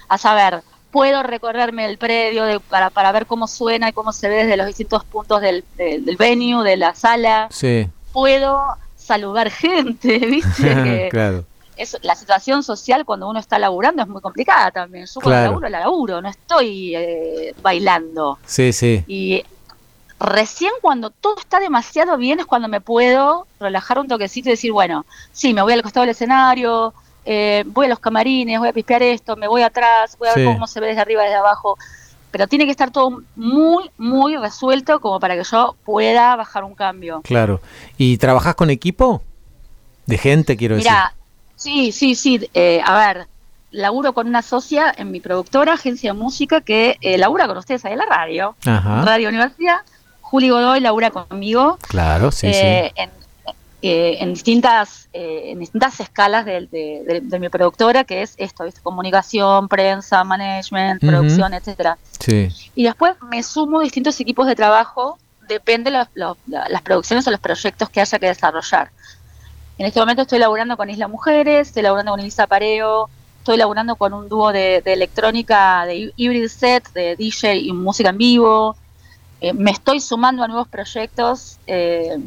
[0.10, 4.28] A saber, puedo recorrerme el predio de- para, para ver cómo suena y cómo se
[4.30, 7.48] ve desde los distintos puntos del, del, del venue, de la sala.
[7.52, 7.88] Sí.
[8.14, 8.60] Puedo
[8.96, 10.64] saludar gente, ¿viste?
[10.84, 11.46] Que claro.
[11.76, 15.06] es, la situación social cuando uno está laburando es muy complicada también.
[15.06, 15.52] Yo cuando Claro.
[15.52, 18.40] laburo, la laburo, no estoy eh, bailando.
[18.46, 19.04] Sí, sí.
[19.08, 19.44] Y
[20.20, 24.72] recién cuando todo está demasiado bien es cuando me puedo relajar un toquecito y decir,
[24.72, 26.94] bueno, sí, me voy al costado del escenario,
[27.26, 30.46] eh, voy a los camarines, voy a pispear esto, me voy atrás, voy a ver
[30.46, 31.78] cómo se ve desde arriba, desde abajo.
[32.32, 36.76] Pero tiene que estar todo muy, muy resuelto como para que yo pueda bajar un
[36.76, 37.22] cambio.
[37.22, 37.62] Claro.
[37.98, 39.22] ¿Y trabajas con equipo?
[40.06, 41.14] De gente, quiero Mira,
[41.56, 42.50] sí, sí, sí.
[42.54, 43.28] eh, a ver,
[43.72, 47.84] laburo con una socia en mi productora, agencia de música, que eh, labura con ustedes
[47.86, 48.72] ahí en la radio, decir.
[48.72, 49.02] Ajá.
[49.04, 49.82] Radio Universidad.
[50.30, 53.10] Juli Godoy labura conmigo Claro, sí, eh, En,
[53.82, 58.34] eh, en distintas eh, en distintas escalas de, de- de- de mi productora, que es
[58.38, 58.82] esto, ¿viste?
[58.82, 61.98] comunicación, prensa, management, producción, etcétera.
[62.20, 62.50] sí.
[62.76, 65.18] Y después me sumo a distintos equipos de trabajo,
[65.48, 68.90] depende los- los- la- las producciones o los proyectos que haya que desarrollar.
[69.78, 73.10] En este momento estoy laburando con Isla Mujeres, estoy laburando con Elisa Pareo,
[73.40, 78.10] estoy laburando con un dúo de, de electrónica, de hybrid set, de DJ y música
[78.10, 78.76] en vivo.
[79.42, 82.18] Eh, me estoy sumando a nuevos proyectos eh,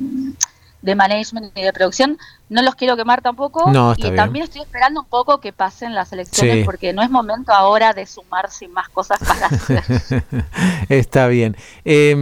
[0.83, 2.19] de management y de producción.
[2.49, 3.71] No los quiero quemar tampoco.
[3.71, 4.17] No, y bien.
[4.17, 6.65] también estoy esperando un poco que pasen las elecciones Sí.
[6.65, 10.25] porque no es momento ahora de sumar sin más cosas para hacer.
[10.89, 11.57] Está bien.
[11.85, 12.15] Eh,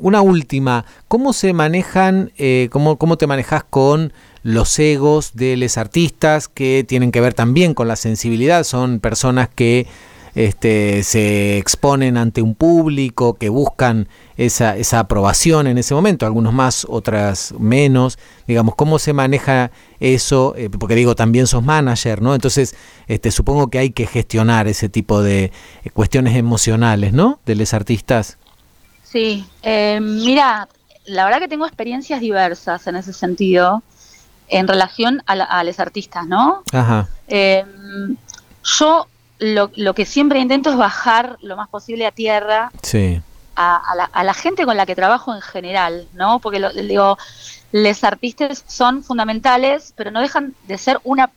[0.00, 0.84] una última.
[1.08, 4.12] ¿Cómo se manejan, eh, cómo, cómo te manejas con
[4.42, 8.62] los egos de los artistas que tienen que ver también con la sensibilidad?
[8.64, 9.86] Son personas que
[10.34, 16.52] este, se exponen ante un público, que buscan esa, esa aprobación en ese momento, algunos
[16.52, 18.18] más, otras menos.
[18.46, 19.70] Digamos, ¿cómo se maneja
[20.00, 20.54] eso?
[20.56, 22.34] Eh, porque digo, también sos manager, ¿no?
[22.34, 22.74] Entonces,
[23.08, 25.44] este, supongo que hay que gestionar ese tipo de
[25.84, 27.40] eh, cuestiones emocionales, ¿no?
[27.46, 28.38] De los artistas.
[29.02, 30.68] Sí, eh, mira,
[31.06, 33.82] la verdad que tengo experiencias diversas en ese sentido
[34.50, 36.62] en relación a, la- a los artistas, ¿no?
[36.72, 37.08] Ajá.
[37.26, 37.64] Eh,
[38.78, 39.06] yo
[39.38, 43.20] lo, lo que siempre intento es bajar lo más posible a tierra Sí.
[43.56, 46.38] a, a la, a la gente con la que trabajo en general, ¿no?
[46.40, 47.16] Porque lo, digo,
[47.72, 51.30] los artistas son fundamentales, pero no dejan de ser una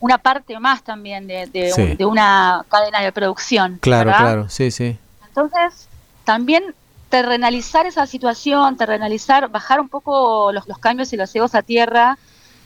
[0.00, 1.82] una parte más también de, de, Sí.
[1.82, 3.78] un- de una cadena de producción.
[3.80, 4.20] Claro, ¿verdad?
[4.20, 4.48] claro.
[4.48, 4.98] Sí, sí.
[5.28, 5.86] Entonces,
[6.24, 6.74] también
[7.08, 12.18] terrenalizar esa situación, terrenalizar, bajar un poco los, los cambios y los egos a tierra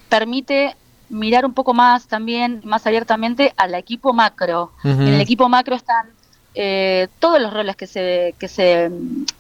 [0.09, 0.77] permite
[1.09, 4.73] mirar un poco más también, más abiertamente, al equipo macro.
[5.09, 6.11] En el equipo macro están
[6.55, 8.91] eh, todos los roles que se, que se,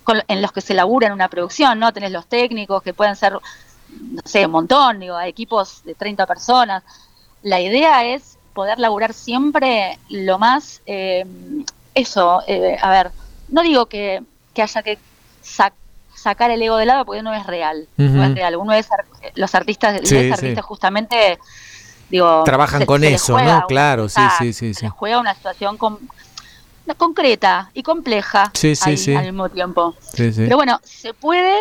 [0.05, 1.93] con- en los que se labura en una producción, ¿no?
[1.93, 6.27] Tenés los técnicos que pueden ser, no sé, un montón, digo, hay equipos de 30
[6.27, 6.83] personas.
[7.43, 11.25] La idea es poder laburar siempre lo más, eh,
[11.95, 13.11] eso, eh, a ver,
[13.49, 14.23] no digo que,
[14.55, 14.99] que haya que
[15.43, 15.73] sac-
[16.17, 18.57] sacar el ego de lado porque no es real, no es real.
[18.57, 18.89] Uno es,
[19.35, 20.33] los artistas, Sí, los sí.
[20.33, 21.39] artistas justamente,
[22.11, 23.67] digo, Trabajan con eso, ¿no?
[23.67, 24.89] Claro, sí, sí, sí, se sí.
[24.89, 26.09] juega una situación con-
[26.97, 29.14] concreta y compleja Sí, sí, ahí sí.
[29.14, 29.95] al mismo tiempo.
[30.01, 30.43] Sí, sí.
[30.45, 31.55] Pero bueno, se puede,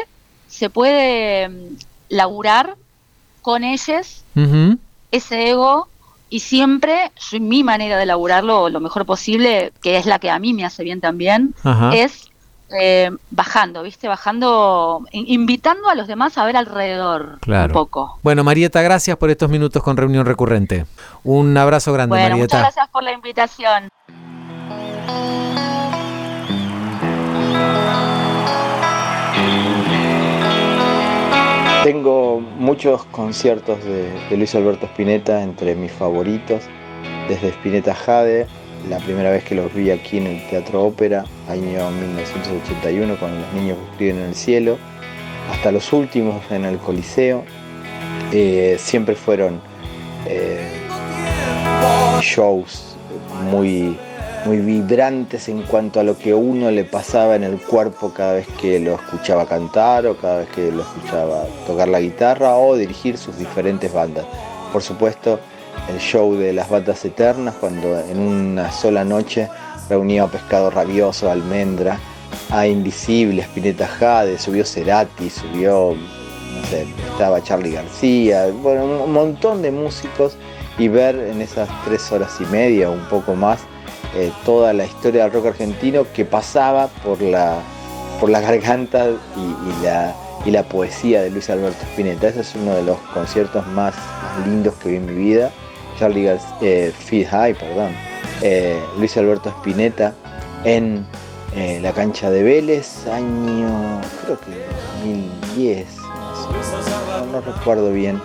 [0.48, 1.76] se puede mm,
[2.10, 2.76] laburar
[3.42, 4.24] con ellos
[5.12, 5.88] ese ego
[6.30, 10.40] y siempre yo, mi manera de laburarlo lo mejor posible, que es la que a
[10.40, 11.96] mí me hace bien también, Ajá.
[11.96, 12.26] es
[12.70, 14.08] eh, bajando, ¿viste?
[14.08, 17.68] Bajando, in- invitando a los demás a ver alrededor Claro.
[17.68, 18.20] un poco.
[18.24, 20.86] Bueno, Marieta, gracias por estos minutos con Reunión Recurrente.
[21.24, 22.44] Un abrazo grande, Bueno, Marieta.
[22.58, 23.90] muchas gracias por la invitación.
[31.84, 36.64] Tengo muchos conciertos de, de Luis Alberto Spinetta entre mis favoritos,
[37.30, 38.48] desde Spinetta Jade,
[38.90, 43.54] la primera vez que los vi aquí en el Teatro Ópera, año 1981, con Los
[43.54, 44.78] Niños que Escriben en el Cielo,
[45.52, 47.44] hasta los últimos en el Coliseo.
[48.32, 49.60] Eh, siempre fueron
[50.28, 50.68] eh,
[52.22, 52.96] shows
[53.50, 53.98] muy,
[54.46, 58.48] muy vibrantes en cuanto a lo que uno le pasaba en el cuerpo cada vez
[58.60, 63.18] que lo escuchaba cantar o cada vez que lo escuchaba tocar la guitarra o dirigir
[63.18, 64.26] sus diferentes bandas.
[64.72, 65.40] Por supuesto,
[65.90, 69.50] el show de las bandas eternas, cuando en una sola noche
[69.90, 72.00] reunía a Pescado Rabioso, Almendra,
[72.50, 79.62] a Invisible, Spinetta Jade, subió Cerati, subió, no sé, estaba Charlie García, bueno, un montón
[79.62, 80.38] de músicos
[80.78, 83.60] y ver en esas tres horas y media, un poco más,
[84.16, 87.60] eh, toda la historia del rock argentino que pasaba por la,
[88.20, 90.16] por garganta y, y la,
[90.46, 92.28] y la poesía de Luis Alberto Spinetta.
[92.30, 95.52] Ese es uno de los conciertos más, más lindos que vi en mi vida.
[95.98, 97.92] Charlie Gar eh, High, perdón.
[98.42, 100.14] Eh, Luis Alberto Spinetta
[100.64, 101.06] en
[101.56, 104.66] eh, la cancha de Vélez, año creo que
[105.04, 107.32] 2010, más o menos.
[107.32, 108.22] no, recuerdo bien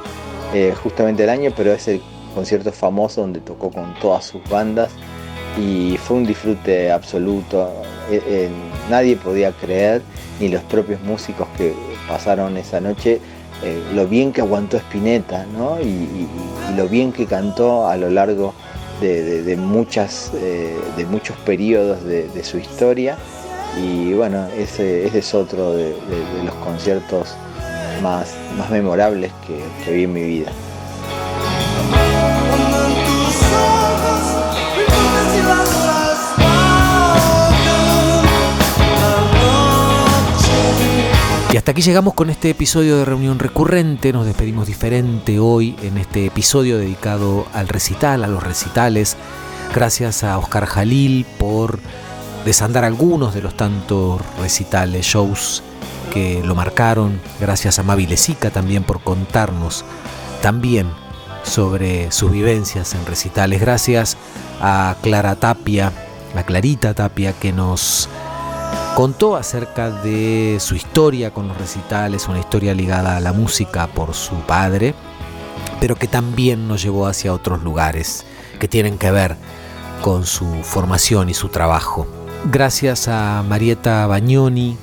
[0.52, 2.02] eh, justamente el año, pero es el
[2.34, 4.90] concierto famoso donde tocó con todas sus bandas
[5.56, 7.70] y fue un disfrute absoluto.
[8.10, 8.48] Eh,
[8.88, 10.02] nadie podía creer,
[10.40, 11.72] ni los propios músicos que
[12.08, 13.20] pasaron esa noche,
[13.62, 15.80] eh, lo bien que aguantó Spinetta, ¿no?
[15.80, 16.28] Y,
[16.76, 18.54] lo bien que cantó a lo largo
[19.00, 23.16] de, muchas, eh, de muchos periodos de, su historia.
[23.82, 25.94] Y bueno, ese, es otro de,
[26.44, 27.34] los conciertos
[28.02, 29.32] más, más memorables
[29.84, 30.52] que vi en mi vida.
[41.52, 44.12] Y hasta aquí llegamos con este episodio de Reunión Recurrente.
[44.12, 49.16] Nos despedimos diferente hoy en este episodio dedicado al recital, a los recitales.
[49.74, 51.80] Gracias a Oscar Jalil por
[52.44, 55.64] desandar algunos de los tantos recitales, shows
[56.12, 57.20] que lo marcaron.
[57.40, 59.84] Gracias a Mavi Lezica también por contarnos
[60.42, 60.88] también
[61.42, 63.60] sobre sus vivencias en recitales.
[63.60, 64.16] Gracias
[64.60, 65.92] a Clara Tapia,
[66.36, 68.08] a Clarita Tapia, que nos
[69.00, 74.12] contó acerca de su historia con los recitales, una historia ligada a la música por
[74.12, 74.94] su padre,
[75.80, 78.26] pero que también nos llevó hacia otros lugares
[78.58, 79.36] que tienen que ver
[80.02, 82.06] con su formación y su trabajo.
[82.52, 84.76] Gracias a Marieta Bagnoni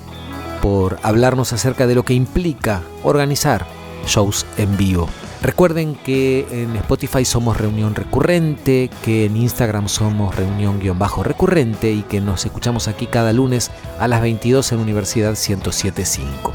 [0.63, 3.68] por hablarnos acerca de lo que implica organizar
[4.07, 5.07] shows en vivo.
[5.42, 12.46] Recuerden que en Spotify somos Reunión Recurrente, que en Instagram somos Reunión-Recurrente y que nos
[12.46, 13.70] escuchamos aquí cada lunes
[14.00, 16.54] a las 22 en Universidad 1075.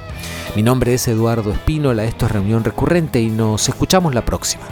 [0.57, 4.65] Mi nombre es Eduardo Espínola, esto es Reunión Recurrente y nos escuchamos la próxima.